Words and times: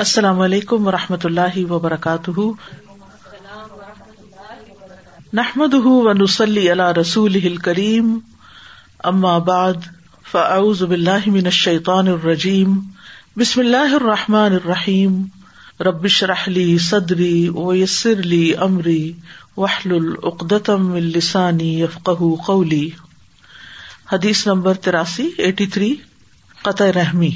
السلام 0.00 0.38
علیکم 0.40 0.86
و 0.88 0.90
رحمۃ 0.90 1.24
اللہ 1.24 1.56
وبرکاتہ 1.70 2.40
نحمد 5.38 5.74
و 5.74 6.12
نسلی 6.20 6.68
اللہ 6.70 6.88
رسول 7.00 7.56
کریم 7.66 8.16
امہباد 9.10 9.84
فعزب 10.30 10.94
من 11.34 11.50
شعیطان 11.58 12.08
الرجیم 12.14 12.78
بسم 13.38 13.60
اللہ 13.60 13.94
الرحمٰن 14.00 14.54
الرحیم 14.62 15.22
ربش 15.90 16.22
رحلی 16.32 16.64
صدری 16.88 17.34
ویسر 17.60 18.20
علی 18.26 18.52
عمری 18.68 19.10
وحل 19.56 19.94
العقدم 20.00 20.92
السانی 21.04 21.72
یفقہ 21.82 22.34
قولی 22.46 22.88
حدیث 24.12 24.46
نمبر 24.46 24.84
تراسی 24.88 25.28
ایٹی 25.38 25.66
تھری 25.76 25.94
قطع 26.62 26.90
رحمی 27.02 27.30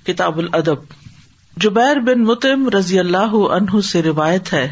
کتاب 0.06 0.38
الادب 0.38 0.94
جبیر 1.64 2.00
بن 2.06 2.24
متم 2.30 2.68
رضی 2.76 2.98
اللہ 2.98 3.34
عنہ 3.58 3.80
سے 3.90 4.02
روایت 4.02 4.52
ہے 4.52 4.66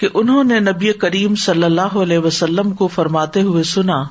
کہ 0.00 0.08
انہوں 0.24 0.50
نے 0.54 0.58
نبی 0.70 0.92
کریم 1.06 1.34
صلی 1.46 1.64
اللہ 1.70 1.96
علیہ 2.06 2.18
وسلم 2.26 2.72
کو 2.82 2.88
فرماتے 2.96 3.42
ہوئے 3.50 3.62
سنا 3.76 4.02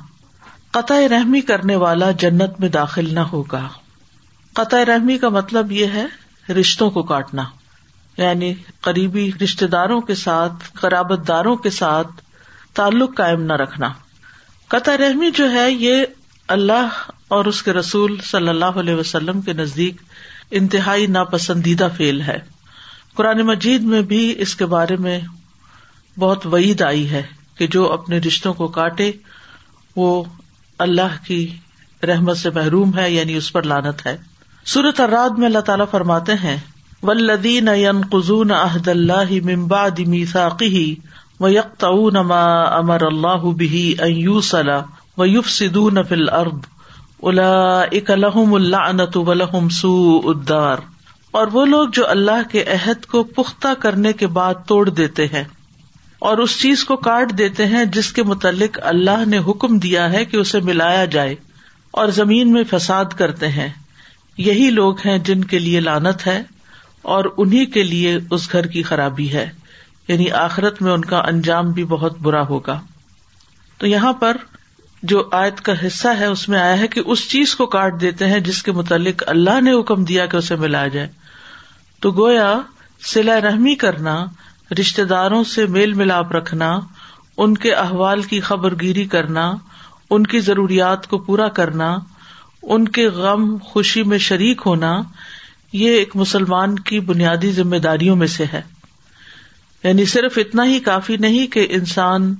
قطع 0.78 0.98
رحمی 1.16 1.40
کرنے 1.52 1.76
والا 1.84 2.10
جنت 2.24 2.58
میں 2.60 2.68
داخل 2.80 3.14
نہ 3.14 3.26
ہوگا 3.32 3.66
قطع 4.62 4.84
رحمی 4.94 5.18
کا 5.24 5.28
مطلب 5.38 5.72
یہ 5.82 5.96
ہے 6.00 6.06
رشتوں 6.60 6.90
کو 6.90 7.02
کاٹنا 7.12 7.42
یعنی 8.18 8.52
قریبی 8.82 9.30
رشتے 9.42 9.66
داروں 9.72 10.00
کے 10.06 10.14
ساتھ 10.20 10.64
قرابت 10.80 11.26
داروں 11.28 11.54
کے 11.66 11.70
ساتھ 11.70 12.20
تعلق 12.78 13.14
قائم 13.16 13.42
نہ 13.46 13.52
رکھنا 13.62 13.88
قطع 14.74 14.96
رحمی 14.98 15.30
جو 15.36 15.50
ہے 15.52 15.70
یہ 15.70 16.04
اللہ 16.56 16.96
اور 17.36 17.44
اس 17.50 17.62
کے 17.62 17.72
رسول 17.72 18.16
صلی 18.30 18.48
اللہ 18.48 18.78
علیہ 18.80 18.94
وسلم 18.94 19.40
کے 19.48 19.52
نزدیک 19.52 20.00
انتہائی 20.60 21.06
ناپسندیدہ 21.16 21.88
فعل 21.96 22.20
ہے 22.26 22.38
قرآن 23.16 23.40
مجید 23.46 23.82
میں 23.92 24.00
بھی 24.12 24.20
اس 24.46 24.54
کے 24.56 24.66
بارے 24.74 24.96
میں 25.06 25.18
بہت 26.20 26.46
وعید 26.52 26.82
آئی 26.82 27.08
ہے 27.10 27.22
کہ 27.58 27.66
جو 27.76 27.90
اپنے 27.92 28.18
رشتوں 28.26 28.52
کو 28.60 28.68
کاٹے 28.78 29.10
وہ 29.96 30.08
اللہ 30.86 31.16
کی 31.26 31.40
رحمت 32.08 32.36
سے 32.38 32.50
محروم 32.54 32.96
ہے 32.98 33.10
یعنی 33.10 33.34
اس 33.36 33.52
پر 33.52 33.62
لانت 33.74 34.04
ہے 34.06 34.16
صورت 34.74 35.00
اراد 35.00 35.38
میں 35.38 35.46
اللہ 35.46 35.66
تعالیٰ 35.68 35.86
فرماتے 35.90 36.34
ہیں 36.42 36.56
ولدین 37.06 37.68
قزون 38.12 38.50
عہد 38.52 38.88
اللہ 38.88 39.32
و 41.40 41.48
یکتا 41.48 41.88
وقت 41.96 42.16
امر 42.78 43.02
اللہ 43.06 43.44
بہو 43.60 44.40
سلح 44.48 45.18
و 45.18 45.24
ارب 46.38 46.64
الحم 48.08 48.54
اللہ 48.54 48.86
انت 48.88 49.16
ولحم 49.26 49.68
سو 49.80 49.92
ادار 50.30 50.78
اور 51.38 51.46
وہ 51.52 51.64
لوگ 51.66 51.88
جو 51.92 52.08
اللہ 52.08 52.42
کے 52.50 52.64
عہد 52.74 53.06
کو 53.12 53.22
پختہ 53.36 53.72
کرنے 53.82 54.12
کے 54.22 54.26
بعد 54.40 54.66
توڑ 54.68 54.88
دیتے 54.88 55.26
ہیں 55.32 55.44
اور 56.28 56.38
اس 56.44 56.60
چیز 56.60 56.84
کو 56.84 56.96
کاٹ 57.08 57.36
دیتے 57.38 57.66
ہیں 57.76 57.84
جس 57.96 58.12
کے 58.12 58.22
متعلق 58.32 58.78
اللہ 58.94 59.24
نے 59.26 59.38
حکم 59.48 59.78
دیا 59.88 60.10
ہے 60.12 60.24
کہ 60.32 60.36
اسے 60.36 60.60
ملایا 60.70 61.04
جائے 61.16 61.34
اور 62.00 62.08
زمین 62.20 62.52
میں 62.52 62.62
فساد 62.70 63.14
کرتے 63.18 63.48
ہیں 63.60 63.68
یہی 64.50 64.70
لوگ 64.70 65.06
ہیں 65.06 65.18
جن 65.30 65.44
کے 65.54 65.58
لیے 65.58 65.80
لانت 65.80 66.26
ہے 66.26 66.40
اور 67.16 67.24
انہیں 67.42 67.66
کے 67.74 67.82
لیے 67.90 68.16
اس 68.36 68.48
گھر 68.52 68.66
کی 68.72 68.82
خرابی 68.88 69.32
ہے 69.32 69.48
یعنی 70.08 70.30
آخرت 70.40 70.80
میں 70.82 70.92
ان 70.92 71.04
کا 71.12 71.18
انجام 71.30 71.70
بھی 71.78 71.84
بہت 71.92 72.18
برا 72.26 72.42
ہوگا 72.48 72.78
تو 73.82 73.86
یہاں 73.86 74.12
پر 74.24 74.36
جو 75.12 75.22
آیت 75.38 75.60
کا 75.68 75.72
حصہ 75.84 76.08
ہے 76.18 76.26
اس 76.34 76.48
میں 76.52 76.58
آیا 76.60 76.78
ہے 76.78 76.88
کہ 76.94 77.02
اس 77.14 77.28
چیز 77.30 77.54
کو 77.60 77.66
کاٹ 77.74 78.00
دیتے 78.00 78.26
ہیں 78.32 78.40
جس 78.48 78.62
کے 78.68 78.72
متعلق 78.80 79.22
اللہ 79.34 79.60
نے 79.68 79.72
حکم 79.78 80.04
دیا 80.10 80.26
کہ 80.32 80.36
اسے 80.36 80.56
ملا 80.64 80.86
جائے 80.96 81.06
تو 82.06 82.10
گویا 82.20 82.50
سلا 83.12 83.40
رحمی 83.48 83.74
کرنا 83.86 84.16
رشتے 84.80 85.04
داروں 85.14 85.42
سے 85.52 85.66
میل 85.76 85.92
ملاپ 86.02 86.32
رکھنا 86.36 86.70
ان 87.44 87.56
کے 87.64 87.72
احوال 87.86 88.22
کی 88.34 88.40
خبر 88.50 88.74
گیری 88.80 89.04
کرنا 89.16 89.50
ان 90.16 90.26
کی 90.34 90.40
ضروریات 90.50 91.06
کو 91.12 91.18
پورا 91.30 91.48
کرنا 91.60 91.90
ان 92.76 92.88
کے 92.98 93.08
غم 93.22 93.48
خوشی 93.72 94.02
میں 94.12 94.18
شریک 94.30 94.62
ہونا 94.66 94.92
یہ 95.72 95.96
ایک 95.98 96.14
مسلمان 96.16 96.74
کی 96.88 96.98
بنیادی 97.08 97.50
ذمہ 97.52 97.76
داریوں 97.86 98.14
میں 98.16 98.26
سے 98.36 98.44
ہے 98.52 98.60
یعنی 99.82 100.04
صرف 100.12 100.38
اتنا 100.38 100.64
ہی 100.66 100.78
کافی 100.84 101.16
نہیں 101.24 101.52
کہ 101.52 101.66
انسان 101.78 102.34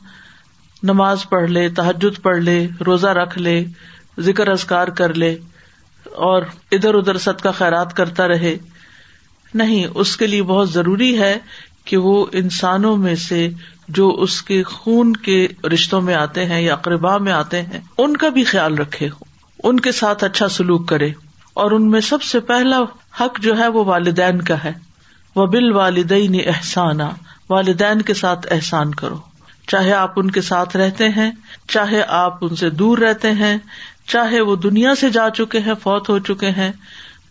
نماز 0.90 1.28
پڑھ 1.28 1.50
لے 1.50 1.68
تحجد 1.76 2.22
پڑھ 2.22 2.36
لے 2.42 2.58
روزہ 2.86 3.06
رکھ 3.22 3.38
لے 3.38 3.62
ذکر 4.26 4.48
ازکار 4.52 4.88
کر 5.00 5.14
لے 5.14 5.34
اور 6.30 6.42
ادھر 6.72 6.94
ادھر 6.94 7.18
صدقہ 7.18 7.42
کا 7.42 7.50
خیرات 7.58 7.94
کرتا 7.96 8.28
رہے 8.28 8.56
نہیں 9.54 9.86
اس 9.94 10.16
کے 10.16 10.26
لیے 10.26 10.42
بہت 10.52 10.70
ضروری 10.70 11.18
ہے 11.18 11.36
کہ 11.86 11.96
وہ 12.06 12.24
انسانوں 12.40 12.96
میں 13.04 13.14
سے 13.28 13.48
جو 13.98 14.08
اس 14.22 14.40
کے 14.42 14.62
خون 14.72 15.12
کے 15.26 15.46
رشتوں 15.72 16.00
میں 16.08 16.14
آتے 16.14 16.44
ہیں 16.46 16.60
یا 16.60 16.72
اقربا 16.72 17.16
میں 17.28 17.32
آتے 17.32 17.62
ہیں 17.62 17.80
ان 18.02 18.16
کا 18.24 18.28
بھی 18.38 18.44
خیال 18.52 18.78
رکھے 18.78 19.08
ان 19.70 19.80
کے 19.86 19.92
ساتھ 20.00 20.24
اچھا 20.24 20.48
سلوک 20.56 20.88
کرے 20.88 21.10
اور 21.62 21.70
ان 21.76 21.88
میں 21.90 22.00
سب 22.08 22.22
سے 22.22 22.40
پہلا 22.50 22.80
حق 23.20 23.38
جو 23.42 23.56
ہے 23.58 23.66
وہ 23.76 23.84
والدین 23.84 24.40
کا 24.48 24.62
ہے 24.64 24.72
وہ 25.36 25.46
بال 25.54 25.70
والدین 25.72 26.34
احسان 26.50 27.00
آ 27.00 27.08
والدین 27.50 28.02
کے 28.10 28.14
ساتھ 28.14 28.46
احسان 28.56 28.94
کرو 29.00 29.16
چاہے 29.72 29.92
آپ 29.92 30.18
ان 30.20 30.30
کے 30.36 30.40
ساتھ 30.48 30.76
رہتے 30.76 31.08
ہیں 31.16 31.30
چاہے 31.72 32.02
آپ 32.18 32.44
ان 32.44 32.54
سے 32.56 32.68
دور 32.82 32.98
رہتے 33.04 33.32
ہیں 33.42 33.56
چاہے 34.12 34.40
وہ 34.50 34.54
دنیا 34.66 34.94
سے 35.00 35.10
جا 35.16 35.28
چکے 35.38 35.58
ہیں 35.66 35.74
فوت 35.82 36.08
ہو 36.10 36.18
چکے 36.28 36.50
ہیں 36.58 36.70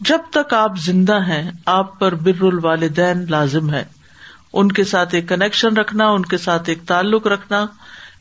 جب 0.10 0.30
تک 0.32 0.54
آپ 0.54 0.78
زندہ 0.86 1.20
ہیں 1.28 1.42
آپ 1.76 1.98
پر 2.00 2.16
بر 2.26 2.44
الوالدین 2.48 3.26
لازم 3.30 3.74
ہے 3.74 3.84
ان 4.62 4.72
کے 4.80 4.84
ساتھ 4.92 5.16
ایک 5.16 5.28
کنیکشن 5.30 5.78
رکھنا 5.78 6.10
ان 6.18 6.26
کے 6.34 6.38
ساتھ 6.48 6.70
ایک 6.70 6.84
تعلق 6.88 7.28
رکھنا 7.36 7.66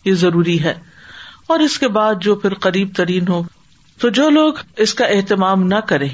یہ 0.04 0.14
ضروری 0.24 0.62
ہے 0.64 0.74
اور 1.54 1.60
اس 1.66 1.78
کے 1.78 1.88
بعد 1.98 2.22
جو 2.28 2.34
پھر 2.44 2.54
قریب 2.68 2.94
ترین 2.96 3.28
ہو 3.28 3.42
تو 4.00 4.08
جو 4.20 4.28
لوگ 4.30 4.54
اس 4.86 4.94
کا 4.94 5.04
اہتمام 5.16 5.62
نہ 5.74 5.80
کریں 5.92 6.08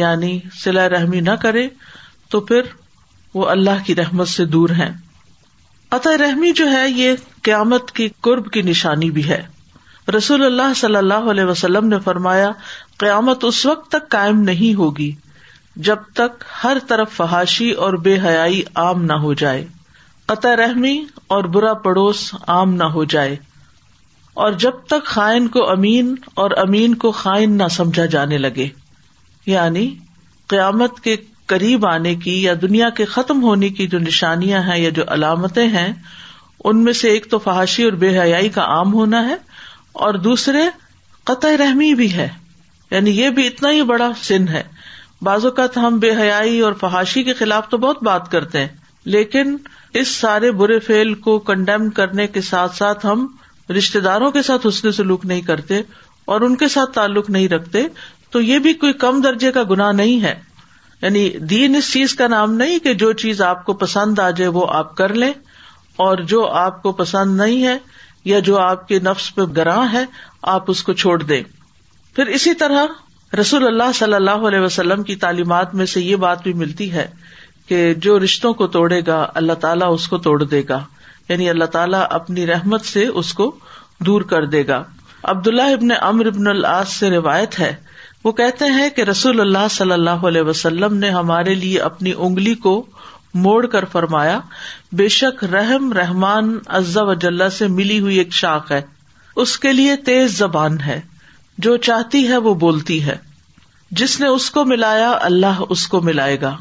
یعنی 0.00 0.32
سلا 0.62 0.86
رحمی 0.96 1.20
نہ 1.28 1.30
کرے 1.44 1.66
تو 2.34 2.40
پھر 2.50 2.66
وہ 3.34 3.46
اللہ 3.54 3.80
کی 3.86 3.94
رحمت 4.00 4.28
سے 4.28 4.44
دور 4.56 4.68
ہے 4.80 4.88
عطا 5.98 6.10
رحمی 6.24 6.52
جو 6.60 6.66
ہے 6.70 6.82
یہ 6.96 7.22
قیامت 7.48 7.90
کی 7.98 8.08
قرب 8.28 8.50
کی 8.56 8.62
نشانی 8.68 9.10
بھی 9.18 9.28
ہے 9.28 9.40
رسول 10.16 10.44
اللہ 10.44 10.74
صلی 10.82 10.96
اللہ 10.96 11.30
علیہ 11.32 11.44
وسلم 11.50 11.88
نے 11.88 11.98
فرمایا 12.04 12.50
قیامت 13.04 13.44
اس 13.50 13.64
وقت 13.66 13.88
تک 13.96 14.08
قائم 14.16 14.40
نہیں 14.50 14.74
ہوگی 14.78 15.10
جب 15.88 16.06
تک 16.20 16.44
ہر 16.62 16.78
طرف 16.88 17.12
فحاشی 17.16 17.70
اور 17.86 17.94
بے 18.06 18.16
حیائی 18.24 18.62
عام 18.84 19.04
نہ 19.10 19.18
ہو 19.26 19.32
جائے 19.42 19.64
قطع 20.32 20.54
رحمی 20.66 20.96
اور 21.36 21.44
برا 21.56 21.72
پڑوس 21.84 22.22
عام 22.54 22.74
نہ 22.82 22.88
ہو 22.96 23.04
جائے 23.16 23.36
اور 24.46 24.52
جب 24.64 24.80
تک 24.94 25.04
خائن 25.16 25.48
کو 25.54 25.68
امین 25.70 26.14
اور 26.42 26.50
امین 26.64 26.94
کو 27.04 27.10
خائن 27.20 27.56
نہ 27.62 27.68
سمجھا 27.76 28.04
جانے 28.16 28.38
لگے 28.46 28.68
یعنی 29.54 29.82
قیامت 30.48 30.98
کے 31.04 31.14
قریب 31.50 31.84
آنے 31.86 32.14
کی 32.22 32.42
یا 32.42 32.52
دنیا 32.62 32.88
کے 32.96 33.04
ختم 33.12 33.42
ہونے 33.42 33.68
کی 33.78 33.86
جو 33.94 33.98
نشانیاں 33.98 34.60
ہیں 34.62 34.78
یا 34.80 34.88
جو 34.98 35.04
علامتیں 35.14 35.66
ہیں 35.76 35.92
ان 36.70 36.82
میں 36.84 36.92
سے 36.98 37.10
ایک 37.10 37.30
تو 37.30 37.38
فحاشی 37.46 37.84
اور 37.84 37.92
بے 38.02 38.08
حیائی 38.18 38.48
کا 38.58 38.64
عام 38.76 38.92
ہونا 38.94 39.24
ہے 39.28 39.34
اور 40.06 40.14
دوسرے 40.28 40.62
قطع 41.30 41.48
رحمی 41.62 41.92
بھی 42.00 42.12
ہے 42.14 42.28
یعنی 42.90 43.10
یہ 43.20 43.30
بھی 43.38 43.46
اتنا 43.46 43.70
ہی 43.72 43.82
بڑا 43.92 44.10
سن 44.22 44.48
ہے 44.48 44.62
بعض 45.28 45.44
اوقات 45.44 45.76
ہم 45.84 45.98
بے 46.04 46.10
حیائی 46.20 46.60
اور 46.66 46.72
فحاشی 46.80 47.22
کے 47.28 47.34
خلاف 47.40 47.68
تو 47.70 47.78
بہت 47.84 48.02
بات 48.10 48.30
کرتے 48.32 48.60
ہیں 48.60 48.68
لیکن 49.14 49.56
اس 50.02 50.08
سارے 50.16 50.50
برے 50.60 50.78
فعل 50.90 51.14
کو 51.28 51.38
کنڈیم 51.50 51.88
کرنے 52.00 52.26
کے 52.36 52.40
ساتھ 52.50 52.76
ساتھ 52.76 53.06
ہم 53.06 53.26
رشتے 53.78 54.00
داروں 54.08 54.30
کے 54.36 54.42
ساتھ 54.50 54.66
حسن 54.66 54.92
سلوک 55.00 55.24
نہیں 55.32 55.40
کرتے 55.52 55.80
اور 56.34 56.40
ان 56.46 56.56
کے 56.62 56.68
ساتھ 56.76 56.90
تعلق 56.94 57.30
نہیں 57.36 57.48
رکھتے 57.48 57.82
تو 58.30 58.40
یہ 58.42 58.58
بھی 58.64 58.72
کوئی 58.82 58.92
کم 59.04 59.20
درجے 59.20 59.50
کا 59.52 59.62
گنا 59.70 59.90
نہیں 59.98 60.22
ہے 60.22 60.34
یعنی 61.02 61.28
دین 61.50 61.76
اس 61.76 61.92
چیز 61.92 62.14
کا 62.20 62.26
نام 62.28 62.54
نہیں 62.54 62.78
کہ 62.84 62.94
جو 63.02 63.12
چیز 63.24 63.40
آپ 63.48 63.64
کو 63.66 63.72
پسند 63.82 64.18
آ 64.18 64.28
جائے 64.40 64.48
وہ 64.56 64.66
آپ 64.78 64.94
کر 64.96 65.14
لیں 65.22 65.32
اور 66.06 66.18
جو 66.32 66.46
آپ 66.62 66.82
کو 66.82 66.92
پسند 67.02 67.36
نہیں 67.40 67.64
ہے 67.66 67.76
یا 68.30 68.38
جو 68.48 68.58
آپ 68.60 68.86
کے 68.88 68.98
نفس 69.04 69.34
پہ 69.34 69.42
گراں 69.56 69.86
ہے 69.92 70.04
آپ 70.54 70.70
اس 70.70 70.82
کو 70.88 70.92
چھوڑ 71.02 71.18
دیں 71.22 71.42
پھر 72.16 72.26
اسی 72.38 72.54
طرح 72.62 72.86
رسول 73.40 73.66
اللہ 73.66 73.92
صلی 73.94 74.14
اللہ 74.14 74.46
علیہ 74.48 74.60
وسلم 74.60 75.02
کی 75.08 75.14
تعلیمات 75.24 75.74
میں 75.80 75.86
سے 75.94 76.00
یہ 76.02 76.16
بات 76.26 76.42
بھی 76.42 76.52
ملتی 76.62 76.92
ہے 76.92 77.06
کہ 77.68 77.82
جو 78.04 78.18
رشتوں 78.24 78.52
کو 78.60 78.66
توڑے 78.76 79.00
گا 79.06 79.24
اللہ 79.40 79.52
تعالیٰ 79.64 79.92
اس 79.94 80.06
کو 80.08 80.18
توڑ 80.26 80.42
دے 80.44 80.62
گا 80.68 80.82
یعنی 81.28 81.48
اللہ 81.50 81.64
تعالیٰ 81.72 82.04
اپنی 82.18 82.46
رحمت 82.46 82.84
سے 82.90 83.06
اس 83.22 83.32
کو 83.40 83.50
دور 84.06 84.20
کر 84.34 84.44
دے 84.56 84.66
گا 84.66 84.82
عبداللہ 85.34 85.62
ابن 85.78 85.88
امر 86.00 86.26
ابن 86.26 86.46
العاص 86.48 86.92
سے 86.98 87.10
روایت 87.10 87.58
ہے 87.60 87.74
وہ 88.24 88.30
کہتے 88.38 88.64
ہیں 88.76 88.88
کہ 88.94 89.02
رسول 89.10 89.40
اللہ 89.40 89.66
صلی 89.70 89.92
اللہ 89.92 90.24
علیہ 90.30 90.42
وسلم 90.46 90.96
نے 91.02 91.10
ہمارے 91.16 91.54
لیے 91.54 91.78
اپنی 91.88 92.12
انگلی 92.28 92.54
کو 92.66 92.72
موڑ 93.44 93.64
کر 93.74 93.84
فرمایا 93.92 94.38
بے 95.00 95.06
شک 95.16 95.44
رحم 95.52 95.92
رحمان 95.92 96.56
عزا 96.78 97.02
وجاللہ 97.10 97.48
سے 97.56 97.66
ملی 97.78 97.98
ہوئی 98.00 98.16
ایک 98.18 98.32
شاخ 98.32 98.72
ہے 98.72 98.80
اس 99.44 99.56
کے 99.64 99.72
لیے 99.72 99.96
تیز 100.06 100.36
زبان 100.38 100.80
ہے 100.86 101.00
جو 101.66 101.76
چاہتی 101.88 102.26
ہے 102.28 102.36
وہ 102.46 102.54
بولتی 102.64 103.02
ہے 103.04 103.16
جس 104.00 104.18
نے 104.20 104.26
اس 104.28 104.50
کو 104.56 104.64
ملایا 104.72 105.10
اللہ 105.30 105.62
اس 105.74 105.86
کو 105.92 106.00
ملائے 106.08 106.40
گا 106.40 106.56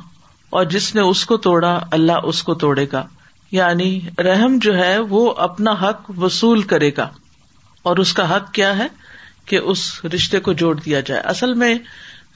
اور 0.57 0.65
جس 0.75 0.93
نے 0.95 1.01
اس 1.11 1.25
کو 1.31 1.37
توڑا 1.47 1.79
اللہ 1.97 2.27
اس 2.33 2.41
کو 2.49 2.53
توڑے 2.65 2.85
گا 2.91 3.05
یعنی 3.51 3.89
رحم 4.29 4.57
جو 4.61 4.75
ہے 4.77 4.97
وہ 5.09 5.31
اپنا 5.47 5.71
حق 5.81 6.11
وصول 6.21 6.61
کرے 6.73 6.91
گا 6.97 7.09
اور 7.91 7.97
اس 8.05 8.13
کا 8.13 8.35
حق 8.35 8.51
کیا 8.53 8.77
ہے 8.77 8.87
کہ 9.49 9.57
اس 9.71 9.81
رشتے 10.15 10.39
کو 10.45 10.53
جوڑ 10.61 10.75
دیا 10.79 10.99
جائے 11.09 11.21
اصل 11.33 11.53
میں 11.63 11.73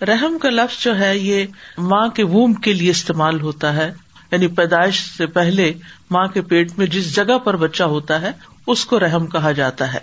رحم 0.10 0.38
کا 0.42 0.50
لفظ 0.50 0.78
جو 0.84 0.98
ہے 1.00 1.18
یہ 1.18 1.46
ماں 1.90 2.08
کے 2.20 2.24
ووم 2.36 2.54
کے 2.68 2.74
لیے 2.74 2.90
استعمال 2.92 3.42
ہوتا 3.42 3.76
ہے 3.76 3.90
یعنی 4.32 4.48
پیدائش 4.60 5.00
سے 5.18 5.26
پہلے 5.38 5.72
ماں 6.16 6.26
کے 6.34 6.42
پیٹ 6.52 6.72
میں 6.78 6.86
جس 6.96 7.14
جگہ 7.16 7.38
پر 7.46 7.56
بچہ 7.66 7.84
ہوتا 7.96 8.22
ہے 8.22 8.32
اس 8.74 8.86
کو 8.92 9.00
رحم 9.00 9.26
کہا 9.36 9.52
جاتا 9.60 9.94
ہے 9.94 10.00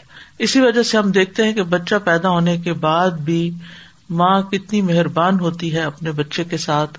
اسی 0.47 0.61
وجہ 0.61 0.83
سے 0.91 0.97
ہم 0.99 1.11
دیکھتے 1.19 1.45
ہیں 1.45 1.53
کہ 1.55 1.63
بچہ 1.75 1.95
پیدا 2.05 2.29
ہونے 2.37 2.57
کے 2.67 2.73
بعد 2.87 3.17
بھی 3.31 3.41
ماں 4.21 4.41
کتنی 4.51 4.81
مہربان 4.91 5.41
ہوتی 5.41 5.73
ہے 5.75 5.81
اپنے 5.91 6.13
بچے 6.21 6.45
کے 6.53 6.57
ساتھ 6.67 6.99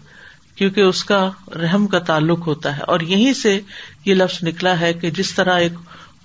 کیونکہ 0.58 0.82
اس 0.82 1.04
کا 1.12 1.20
رحم 1.62 1.88
کا 1.94 2.00
تعلق 2.12 2.48
ہوتا 2.48 2.76
ہے 2.78 2.84
اور 2.94 3.00
یہیں 3.14 3.34
سے 3.42 3.60
یہ 4.06 4.14
لفظ 4.16 4.44
نکلا 4.48 4.80
ہے 4.80 4.94
کہ 5.04 5.10
جس 5.20 5.34
طرح 5.36 5.60
ایک 5.66 5.74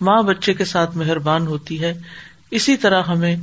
ماں 0.09 0.23
بچے 0.31 0.55
کے 0.55 0.65
ساتھ 0.71 0.97
مہربان 1.03 1.47
ہوتی 1.47 1.81
ہے 1.83 1.93
اسی 2.59 2.77
طرح 2.83 3.03
ہمیں 3.11 3.35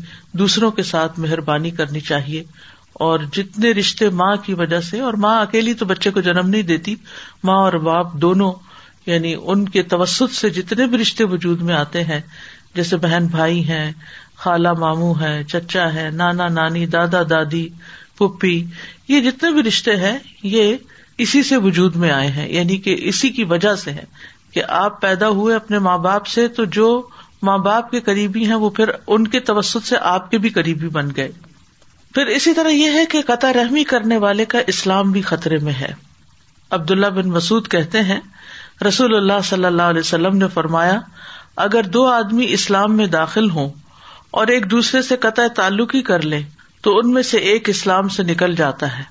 دوسروں 0.42 0.70
کے 0.76 0.84
ساتھ 0.90 1.20
مہربانی 1.20 1.72
کرنی 1.80 2.00
چاہیے 2.10 2.44
اور 3.08 3.20
جتنے 3.38 3.72
رشتے 3.80 4.08
ماں 4.20 4.36
کی 4.46 4.54
وجہ 4.62 4.80
سے 4.90 5.00
اور 5.08 5.14
ماں 5.26 5.36
اکیلی 5.42 5.74
تو 5.82 5.86
بچے 5.86 6.12
کو 6.18 6.22
جنم 6.28 6.50
نہیں 6.50 6.62
دیتی 6.70 6.94
ماں 7.50 7.58
اور 7.64 7.74
باپ 7.90 8.14
دونوں 8.26 8.52
یعنی 9.06 9.36
ان 9.42 9.68
کے 9.70 9.82
توسط 9.96 10.34
سے 10.40 10.50
جتنے 10.60 10.86
بھی 10.88 10.98
رشتے 11.02 11.24
وجود 11.34 11.62
میں 11.70 11.74
آتے 11.76 12.04
ہیں 12.14 12.20
جیسے 12.76 12.98
بہن 13.06 13.28
بھائی 13.36 13.64
ہیں 13.70 13.92
خالہ 14.44 14.74
ماموں 14.80 15.14
ہیں 15.22 15.42
چچا 15.52 15.94
ہے 15.94 16.10
نانا 16.22 16.48
نانی 16.60 16.86
دادا 16.98 17.22
دادی 17.30 17.68
پپی 18.18 18.56
یہ 19.08 19.20
جتنے 19.30 19.52
بھی 19.54 19.64
رشتے 19.68 19.96
ہیں 20.06 20.18
یہ 20.56 20.76
اسی 21.26 21.44
سے 21.50 21.58
وجود 21.68 21.96
میں 22.04 22.12
آئے 22.12 22.28
ہیں 22.38 22.50
یعنی 22.52 22.78
کہ 22.88 22.96
اسی 23.12 23.30
کی 23.40 23.44
وجہ 23.54 23.76
سے 23.84 23.92
ہے 24.00 24.04
کہ 24.54 24.62
آپ 24.84 25.02
پیدا 25.02 25.28
ہوئے 25.40 25.56
اپنے 25.56 25.80
ماں 25.90 25.98
باپ 26.08 26.26
سے 26.28 26.48
تو 26.60 26.64
جو 26.78 26.88
ماں 27.48 27.58
باپ 27.58 27.90
کے 27.92 28.00
قریبی 28.08 28.46
ہیں 28.46 28.56
وہ 28.64 28.70
پھر 28.80 28.90
ان 29.16 29.28
کے 29.36 29.40
توسط 29.50 29.88
سے 29.88 29.96
آپ 30.16 30.30
کے 30.32 30.38
بھی 30.44 30.50
قریبی 30.58 30.88
بن 30.98 31.10
گئے 31.16 31.32
پھر 32.16 32.26
اسی 32.36 32.54
طرح 32.54 32.70
یہ 32.70 32.92
ہے 32.98 33.06
کہ 33.12 33.22
قطع 33.28 33.52
رحمی 33.56 33.84
کرنے 33.94 34.18
والے 34.26 34.46
کا 34.54 34.60
اسلام 34.74 35.12
بھی 35.12 35.22
خطرے 35.30 35.58
میں 35.68 35.74
ہے 35.80 35.92
عبداللہ 36.78 37.08
بن 37.16 37.30
مسعد 37.30 37.70
کہتے 37.72 38.02
ہیں 38.10 38.20
رسول 38.88 39.16
اللہ 39.16 39.42
صلی 39.46 39.66
اللہ 39.66 39.90
علیہ 39.94 40.00
وسلم 40.00 40.38
نے 40.38 40.48
فرمایا 40.54 40.98
اگر 41.66 41.86
دو 41.96 42.06
آدمی 42.12 42.46
اسلام 42.54 42.96
میں 42.98 43.06
داخل 43.16 43.50
ہوں 43.56 43.70
اور 44.42 44.48
ایک 44.48 44.70
دوسرے 44.72 45.02
سے 45.02 45.16
قطع 45.26 45.46
تعلقی 45.56 46.02
کر 46.10 46.22
لیں 46.34 46.42
تو 46.84 46.98
ان 46.98 47.12
میں 47.14 47.24
سے 47.30 47.38
ایک 47.54 47.70
اسلام 47.70 48.08
سے 48.18 48.24
نکل 48.24 48.56
جاتا 48.56 48.98
ہے 48.98 49.04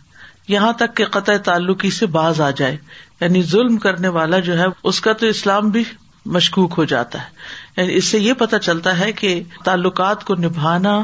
یہاں 0.49 0.73
تک 0.79 0.97
کہ 0.97 1.05
قطع 1.19 1.37
تعلقی 1.44 1.91
سے 1.99 2.06
باز 2.15 2.41
آ 2.41 2.50
جائے 2.61 2.76
یعنی 3.21 3.43
ظلم 3.50 3.76
کرنے 3.79 4.09
والا 4.19 4.38
جو 4.47 4.59
ہے 4.59 4.67
اس 4.91 5.00
کا 5.00 5.12
تو 5.23 5.26
اسلام 5.26 5.69
بھی 5.71 5.83
مشکوک 6.37 6.75
ہو 6.79 6.85
جاتا 6.94 7.21
ہے 7.25 7.59
یعنی 7.77 7.95
اس 7.97 8.05
سے 8.15 8.19
یہ 8.21 8.33
پتہ 8.39 8.57
چلتا 8.63 8.99
ہے 8.99 9.11
کہ 9.21 9.41
تعلقات 9.65 10.25
کو 10.25 10.35
نبھانا 10.43 10.95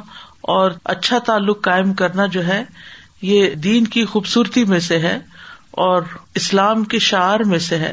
اور 0.54 0.70
اچھا 0.94 1.18
تعلق 1.26 1.60
قائم 1.64 1.92
کرنا 2.00 2.26
جو 2.36 2.46
ہے 2.46 2.62
یہ 3.30 3.54
دین 3.66 3.86
کی 3.94 4.04
خوبصورتی 4.14 4.64
میں 4.72 4.78
سے 4.88 4.98
ہے 5.06 5.18
اور 5.86 6.02
اسلام 6.40 6.84
کے 6.92 6.98
شعر 7.10 7.44
میں 7.52 7.58
سے 7.68 7.78
ہے 7.78 7.92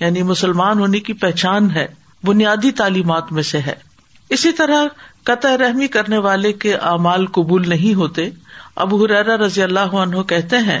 یعنی 0.00 0.22
مسلمان 0.30 0.78
ہونے 0.80 1.00
کی 1.08 1.12
پہچان 1.24 1.70
ہے 1.70 1.86
بنیادی 2.26 2.70
تعلیمات 2.80 3.32
میں 3.32 3.42
سے 3.50 3.58
ہے 3.66 3.74
اسی 4.36 4.52
طرح 4.58 4.86
قطع 5.30 5.56
رحمی 5.60 5.86
کرنے 5.96 6.18
والے 6.26 6.52
کے 6.64 6.74
اعمال 6.90 7.26
قبول 7.38 7.68
نہیں 7.68 7.94
ہوتے 7.98 8.28
اب 8.84 8.94
حرارا 9.02 9.36
رضی 9.44 9.62
اللہ 9.62 9.94
عنہ 10.04 10.22
کہتے 10.28 10.58
ہیں 10.68 10.80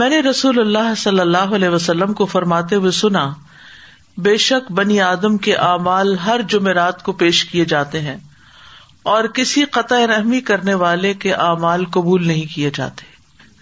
میں 0.00 0.08
نے 0.10 0.20
رسول 0.30 0.58
اللہ 0.60 0.94
صلی 1.02 1.20
اللہ 1.20 1.54
علیہ 1.56 1.68
وسلم 1.68 2.12
کو 2.20 2.26
فرماتے 2.34 2.76
ہوئے 2.82 2.90
سنا 3.04 3.28
بے 4.24 4.36
شک 4.44 4.70
بنی 4.72 5.00
آدم 5.00 5.36
کے 5.44 5.54
اعمال 5.56 6.16
ہر 6.24 6.40
جمعرات 6.50 7.02
کو 7.02 7.12
پیش 7.22 7.44
کیے 7.50 7.64
جاتے 7.72 8.00
ہیں 8.00 8.16
اور 9.12 9.24
کسی 9.34 9.64
قطع 9.72 9.98
رحمی 10.06 10.40
کرنے 10.48 10.74
والے 10.84 11.12
کے 11.24 11.32
اعمال 11.34 11.84
قبول 11.92 12.26
نہیں 12.26 12.54
کیے 12.54 12.70
جاتے 12.74 13.06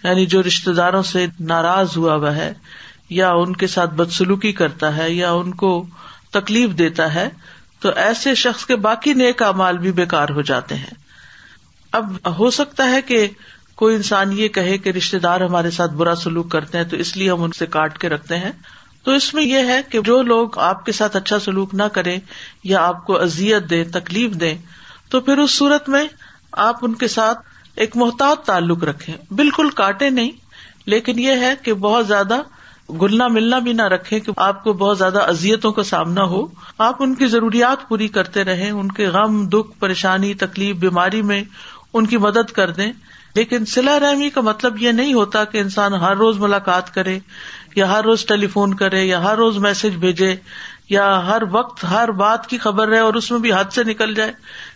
یعنی 0.07 0.25
جو 0.33 0.41
رشتے 0.43 0.73
داروں 0.73 1.01
سے 1.03 1.25
ناراض 1.49 1.95
ہوا 1.97 2.15
ہوا 2.15 2.35
ہے 2.35 2.51
یا 3.19 3.29
ان 3.41 3.55
کے 3.61 3.67
ساتھ 3.67 3.93
بدسلوکی 3.95 4.51
کرتا 4.61 4.95
ہے 4.97 5.09
یا 5.11 5.31
ان 5.33 5.53
کو 5.63 5.71
تکلیف 6.33 6.77
دیتا 6.77 7.13
ہے 7.13 7.27
تو 7.81 7.89
ایسے 8.05 8.33
شخص 8.35 8.65
کے 8.65 8.75
باقی 8.87 9.13
نیک 9.19 9.41
اعمال 9.43 9.77
بھی 9.77 9.91
بیکار 9.99 10.29
ہو 10.35 10.41
جاتے 10.49 10.75
ہیں 10.75 10.93
اب 11.99 12.17
ہو 12.39 12.49
سکتا 12.57 12.89
ہے 12.89 13.01
کہ 13.01 13.27
کوئی 13.81 13.95
انسان 13.95 14.31
یہ 14.37 14.47
کہے 14.57 14.77
کہ 14.77 14.89
رشتے 14.97 15.19
دار 15.19 15.41
ہمارے 15.41 15.71
ساتھ 15.71 15.91
برا 16.01 16.15
سلوک 16.23 16.51
کرتے 16.51 16.77
ہیں 16.77 16.85
تو 16.89 16.97
اس 17.03 17.15
لیے 17.17 17.29
ہم 17.31 17.43
ان 17.43 17.51
سے 17.57 17.65
کاٹ 17.75 17.97
کے 17.97 18.09
رکھتے 18.09 18.37
ہیں 18.37 18.51
تو 19.09 19.13
اس 19.15 19.33
میں 19.33 19.43
یہ 19.43 19.67
ہے 19.71 19.79
کہ 19.89 19.99
جو 20.05 20.21
لوگ 20.23 20.57
آپ 20.63 20.85
کے 20.85 20.91
ساتھ 20.91 21.15
اچھا 21.17 21.37
سلوک 21.45 21.73
نہ 21.75 21.83
کریں 21.93 22.17
یا 22.71 22.81
آپ 22.87 23.05
کو 23.05 23.17
ازیت 23.21 23.69
دیں 23.69 23.83
تکلیف 23.93 24.33
دیں 24.41 24.53
تو 25.11 25.19
پھر 25.29 25.37
اس 25.43 25.51
صورت 25.57 25.87
میں 25.93 26.03
آپ 26.65 26.83
ان 26.85 26.93
کے 27.03 27.07
ساتھ 27.15 27.39
ایک 27.85 27.97
محتاط 28.01 28.43
تعلق 28.47 28.83
رکھیں 28.89 29.13
بالکل 29.39 29.69
کاٹے 29.79 30.09
نہیں 30.19 30.31
لیکن 30.95 31.19
یہ 31.19 31.41
ہے 31.45 31.53
کہ 31.63 31.73
بہت 31.87 32.07
زیادہ 32.07 32.41
گلنا 33.01 33.27
ملنا 33.37 33.59
بھی 33.69 33.73
نہ 33.79 33.87
رکھے 33.95 34.19
کہ 34.27 34.31
آپ 34.49 34.63
کو 34.63 34.73
بہت 34.85 34.97
زیادہ 34.97 35.21
ازیتوں 35.29 35.71
کا 35.79 35.83
سامنا 35.93 36.23
ہو 36.35 36.45
آپ 36.91 37.03
ان 37.03 37.15
کی 37.15 37.27
ضروریات 37.37 37.87
پوری 37.89 38.07
کرتے 38.19 38.43
رہیں 38.51 38.69
ان 38.71 38.91
کے 38.99 39.07
غم 39.17 39.45
دکھ 39.53 39.79
پریشانی 39.79 40.33
تکلیف 40.47 40.75
بیماری 40.85 41.21
میں 41.31 41.43
ان 41.93 42.07
کی 42.07 42.17
مدد 42.27 42.51
کر 42.61 42.71
دیں 42.81 42.91
لیکن 43.35 43.65
سلا 43.71 43.99
رحمی 43.99 44.29
کا 44.35 44.41
مطلب 44.41 44.81
یہ 44.81 44.91
نہیں 44.91 45.13
ہوتا 45.13 45.43
کہ 45.51 45.57
انسان 45.57 45.93
ہر 46.01 46.15
روز 46.17 46.37
ملاقات 46.39 46.93
کرے 46.93 47.19
یا 47.75 47.87
ہر 47.91 48.03
روز 48.03 48.25
ٹیلی 48.25 48.47
فون 48.53 48.73
کرے 48.77 49.03
یا 49.03 49.23
ہر 49.23 49.35
روز 49.37 49.57
میسج 49.67 49.95
بھیجے 50.05 50.35
یا 50.89 51.07
ہر 51.25 51.41
وقت 51.51 51.83
ہر 51.89 52.11
بات 52.21 52.47
کی 52.49 52.57
خبر 52.57 52.87
رہے 52.89 52.99
اور 52.99 53.13
اس 53.15 53.29
میں 53.31 53.39
بھی 53.39 53.51
حد 53.53 53.73
سے 53.73 53.83
نکل 53.83 54.13
جائے 54.15 54.31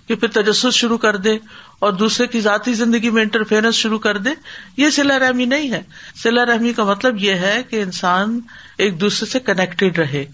کہ 0.07 0.15
پھر 0.15 0.27
تجسس 0.33 0.73
شروع 0.75 0.97
کر 1.05 1.15
دے 1.27 1.37
اور 1.85 1.93
دوسرے 2.01 2.27
کی 2.33 2.39
ذاتی 2.41 2.73
زندگی 2.73 3.09
میں 3.11 3.21
انٹرفیئرنس 3.23 3.75
شروع 3.75 3.99
کر 3.99 4.17
دے 4.25 4.29
یہ 4.77 4.89
سلا 4.97 5.17
رحمی 5.19 5.45
نہیں 5.45 5.71
ہے 5.71 5.81
سلا 6.23 6.45
رحمی 6.45 6.73
کا 6.73 6.83
مطلب 6.89 7.17
یہ 7.23 7.35
ہے 7.45 7.61
کہ 7.69 7.81
انسان 7.81 8.39
ایک 8.85 8.99
دوسرے 9.01 9.29
سے 9.31 9.39
کنیکٹڈ 9.49 9.97
رہے 9.99 10.25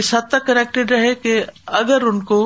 اس 0.00 0.14
حد 0.14 0.28
تک 0.30 0.46
کنیکٹڈ 0.46 0.90
رہے 0.90 1.14
کہ 1.22 1.42
اگر 1.82 2.02
ان 2.10 2.20
کو 2.24 2.40